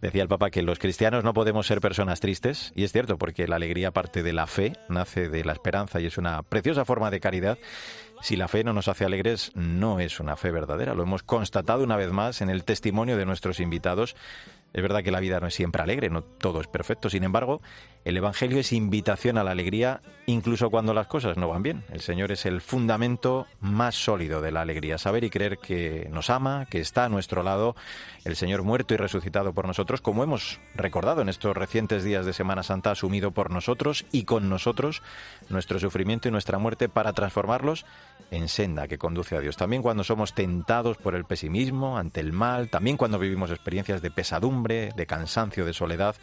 [0.01, 3.47] Decía el Papa que los cristianos no podemos ser personas tristes, y es cierto, porque
[3.47, 7.11] la alegría parte de la fe, nace de la esperanza y es una preciosa forma
[7.11, 7.59] de caridad.
[8.21, 10.95] Si la fe no nos hace alegres, no es una fe verdadera.
[10.95, 14.15] Lo hemos constatado una vez más en el testimonio de nuestros invitados.
[14.73, 17.11] Es verdad que la vida no es siempre alegre, no todo es perfecto.
[17.11, 17.61] Sin embargo,
[18.05, 21.85] el Evangelio es invitación a la alegría incluso cuando las cosas no van bien.
[21.91, 24.99] El Señor es el fundamento más sólido de la alegría.
[24.99, 27.77] Saber y creer que nos ama, que está a nuestro lado,
[28.25, 32.33] el Señor muerto y resucitado por nosotros, como hemos recordado en estos recientes días de
[32.33, 35.03] Semana Santa, asumido por nosotros y con nosotros
[35.49, 37.85] nuestro sufrimiento y nuestra muerte para transformarlos
[38.31, 39.57] en senda que conduce a Dios.
[39.57, 44.11] También cuando somos tentados por el pesimismo, ante el mal, también cuando vivimos experiencias de
[44.11, 46.17] pesadumbre, de cansancio, de soledad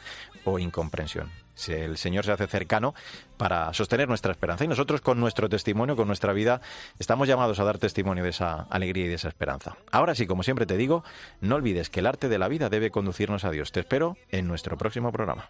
[0.45, 1.31] o incomprensión.
[1.67, 2.95] El Señor se hace cercano
[3.37, 6.61] para sostener nuestra esperanza y nosotros con nuestro testimonio, con nuestra vida,
[6.99, 9.75] estamos llamados a dar testimonio de esa alegría y de esa esperanza.
[9.91, 11.03] Ahora sí, como siempre te digo,
[11.41, 13.71] no olvides que el arte de la vida debe conducirnos a Dios.
[13.71, 15.49] Te espero en nuestro próximo programa.